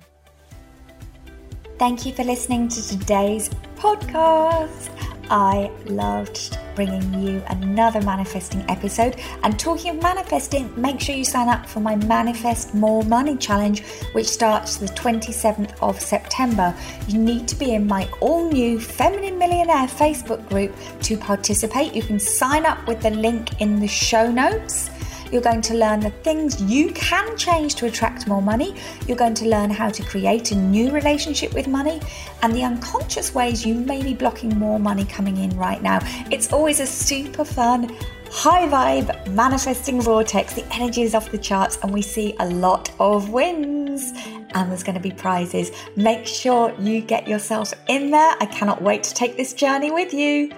Thank 1.78 2.06
you 2.06 2.12
for 2.12 2.24
listening 2.24 2.68
to 2.68 2.88
today's 2.88 3.50
podcast. 3.76 5.14
I 5.30 5.70
loved 5.86 6.58
bringing 6.74 7.12
you 7.14 7.42
another 7.48 8.00
manifesting 8.02 8.64
episode. 8.68 9.16
And 9.42 9.58
talking 9.58 9.96
of 9.96 10.02
manifesting, 10.02 10.72
make 10.80 11.00
sure 11.00 11.14
you 11.14 11.24
sign 11.24 11.48
up 11.48 11.66
for 11.66 11.80
my 11.80 11.96
Manifest 11.96 12.74
More 12.74 13.02
Money 13.02 13.36
Challenge, 13.36 13.82
which 14.12 14.26
starts 14.26 14.76
the 14.76 14.86
27th 14.86 15.74
of 15.82 16.00
September. 16.00 16.74
You 17.08 17.18
need 17.18 17.48
to 17.48 17.56
be 17.56 17.74
in 17.74 17.86
my 17.86 18.08
all 18.20 18.50
new 18.50 18.78
Feminine 18.78 19.38
Millionaire 19.38 19.86
Facebook 19.86 20.48
group 20.48 20.74
to 21.02 21.16
participate. 21.16 21.94
You 21.94 22.02
can 22.02 22.20
sign 22.20 22.64
up 22.64 22.86
with 22.86 23.00
the 23.02 23.10
link 23.10 23.60
in 23.60 23.80
the 23.80 23.88
show 23.88 24.30
notes. 24.30 24.90
You're 25.30 25.42
going 25.42 25.62
to 25.62 25.74
learn 25.74 26.00
the 26.00 26.10
things 26.10 26.60
you 26.62 26.92
can 26.92 27.36
change 27.36 27.74
to 27.76 27.86
attract 27.86 28.26
more 28.26 28.42
money. 28.42 28.74
You're 29.06 29.16
going 29.16 29.34
to 29.34 29.46
learn 29.46 29.70
how 29.70 29.90
to 29.90 30.02
create 30.02 30.52
a 30.52 30.54
new 30.54 30.90
relationship 30.90 31.54
with 31.54 31.68
money 31.68 32.00
and 32.42 32.54
the 32.54 32.64
unconscious 32.64 33.34
ways 33.34 33.64
you 33.66 33.74
may 33.74 34.02
be 34.02 34.14
blocking 34.14 34.58
more 34.58 34.78
money 34.78 35.04
coming 35.04 35.36
in 35.36 35.56
right 35.56 35.82
now. 35.82 35.98
It's 36.30 36.52
always 36.52 36.80
a 36.80 36.86
super 36.86 37.44
fun, 37.44 37.94
high 38.30 38.66
vibe 38.68 39.32
manifesting 39.32 40.00
vortex. 40.00 40.54
The 40.54 40.66
energy 40.74 41.02
is 41.02 41.14
off 41.14 41.30
the 41.30 41.38
charts 41.38 41.78
and 41.82 41.92
we 41.92 42.02
see 42.02 42.34
a 42.40 42.48
lot 42.48 42.90
of 42.98 43.30
wins 43.30 44.12
and 44.52 44.70
there's 44.70 44.82
going 44.82 44.94
to 44.96 45.00
be 45.00 45.10
prizes. 45.10 45.70
Make 45.96 46.26
sure 46.26 46.74
you 46.78 47.00
get 47.00 47.28
yourself 47.28 47.72
in 47.88 48.10
there. 48.10 48.34
I 48.40 48.46
cannot 48.46 48.82
wait 48.82 49.02
to 49.04 49.14
take 49.14 49.36
this 49.36 49.52
journey 49.52 49.90
with 49.90 50.14
you. 50.14 50.52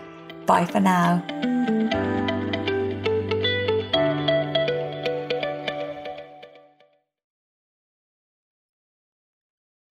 Bye 0.46 0.66
for 0.66 0.80
now. 0.80 2.10